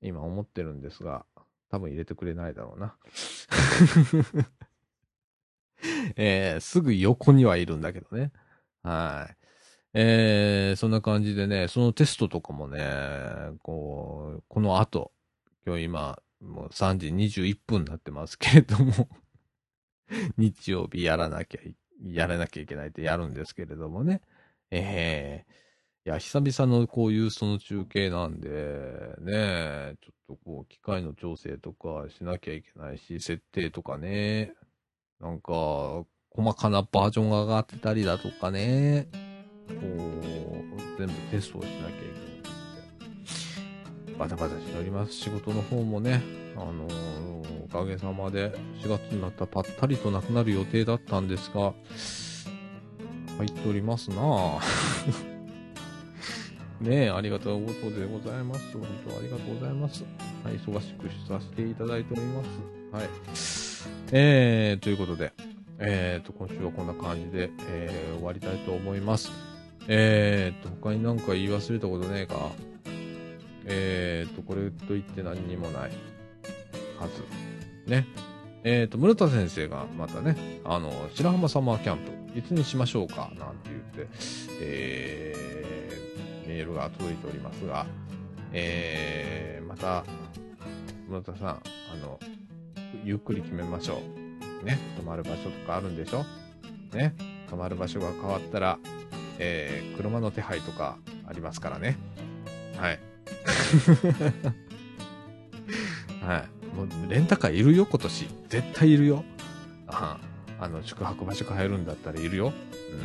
[0.00, 1.26] 今思ってるんですが、
[1.68, 2.96] 多分入れてくれないだろうな。
[6.16, 8.32] えー、すぐ横にはいるんだけどね。
[8.82, 9.36] はい。
[9.94, 12.80] えー、そんな感じでね、そのテストとかもね、
[13.62, 15.12] こう、この後、
[15.66, 19.08] 今日今、もう3時21分になってますけれども
[20.36, 21.60] 日曜日やらなきゃ、
[22.04, 24.20] やらなきゃいけないってやるんですけれどもね。
[24.70, 28.48] ええー、いや、久々のこういうその中継なんで、
[29.20, 34.54] ね、ちょっとこう、機械の調整とかしなきゃいけないし、設定とかね、
[35.20, 39.08] なんか、細かなバージョンが上がってたりだとかね、
[39.68, 42.50] こう、全部テストをしなきゃいけな
[43.08, 45.12] いんで、バタバタしております。
[45.12, 46.22] 仕事の方もね、
[46.56, 48.50] あのー、おかげさまで
[48.82, 51.72] 4月になったらぱったりとなくなる予定だったんですが、
[53.38, 54.60] 入っておりますなぁ。
[56.80, 58.72] ねえ、ありがとうことでございます。
[58.72, 60.04] 本当ありがとうございます。
[60.44, 62.48] はい、忙しくさせていただいております。
[62.92, 63.55] はい。
[64.12, 65.32] えー、ということで、
[65.78, 69.32] えーと、今週はこんな感じで、えー、終わりたいと思います。
[69.88, 72.52] えーと、他になんか言い忘れたことねえか？
[73.64, 75.90] えーと、これと言って何にもない
[77.00, 77.90] はず。
[77.90, 78.06] ね。
[78.62, 81.98] えーと、室田先生がまたね、あの、白浜サマーキャン
[82.32, 83.30] プ、いつにしましょうか？
[83.36, 84.08] なんて言って、
[84.60, 87.86] えー、メールが届いておりますが、
[88.52, 90.04] えー、また、
[91.08, 92.20] 室田さん、あの、
[93.04, 94.00] ゆっくり決めましょ
[94.62, 94.64] う。
[94.64, 96.24] ね、泊まる場所とかあるんでしょ？
[96.96, 97.14] ね、
[97.48, 98.78] 泊まる場所が変わったら、
[99.38, 100.96] えー、車の手配とか
[101.26, 101.96] ありますからね。
[102.76, 103.00] はい。
[106.22, 106.48] はい。
[106.76, 108.26] もう、レンタカーいるよ、今年。
[108.48, 109.24] 絶対いるよ。
[109.88, 110.18] あ
[110.58, 112.52] あの、宿泊場所変えるんだったらいるよ。
[112.92, 113.00] うん。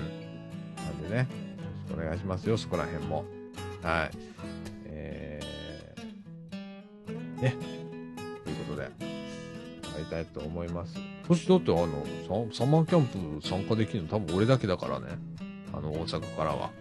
[0.83, 1.25] なんでね、よ
[1.89, 3.25] ろしくお願いしますよ、そこら辺も。
[3.81, 4.11] はい。
[4.85, 7.55] えー、ね。
[8.43, 8.89] ということで、
[9.95, 10.95] 会いたいと思います。
[11.27, 11.87] そしてだってあの、
[12.51, 15.07] ササマーキャンプ参加できるの多分俺だけだからね。
[15.73, 16.71] あの、大阪からは。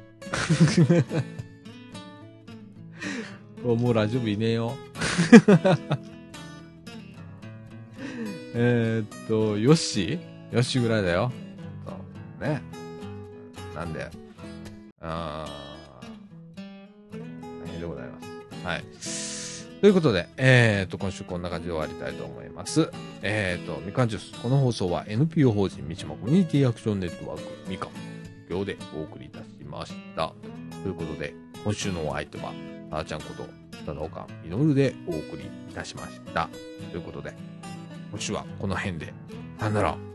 [3.65, 4.73] もうラジオ部いねえよ。
[8.55, 10.19] えっと、よし
[10.51, 11.31] よしぐらいだよ。
[12.41, 12.62] ね。
[13.74, 14.09] なんで、
[15.01, 15.47] あ
[17.12, 17.20] 大
[17.70, 18.61] 変でございます？
[18.66, 18.85] はい。
[19.81, 22.90] ということで、え、ー、と、今週こんな感じで終わりたいと思います。
[23.23, 24.39] え、ー、と、みかんジュース。
[24.39, 27.89] この放送は NPO 法人三島コミュニティアクションネットワークみかん
[28.51, 30.35] 業でお送りいたしました。
[30.82, 31.35] ということで、
[31.65, 32.52] 今週のお相手は、
[32.90, 33.47] あーちゃんこと、
[33.82, 36.51] 北の岡みのるでお送りいたしました。
[36.90, 37.32] ということで、
[38.11, 39.15] 今週はこの辺で、
[39.59, 40.10] さよなら。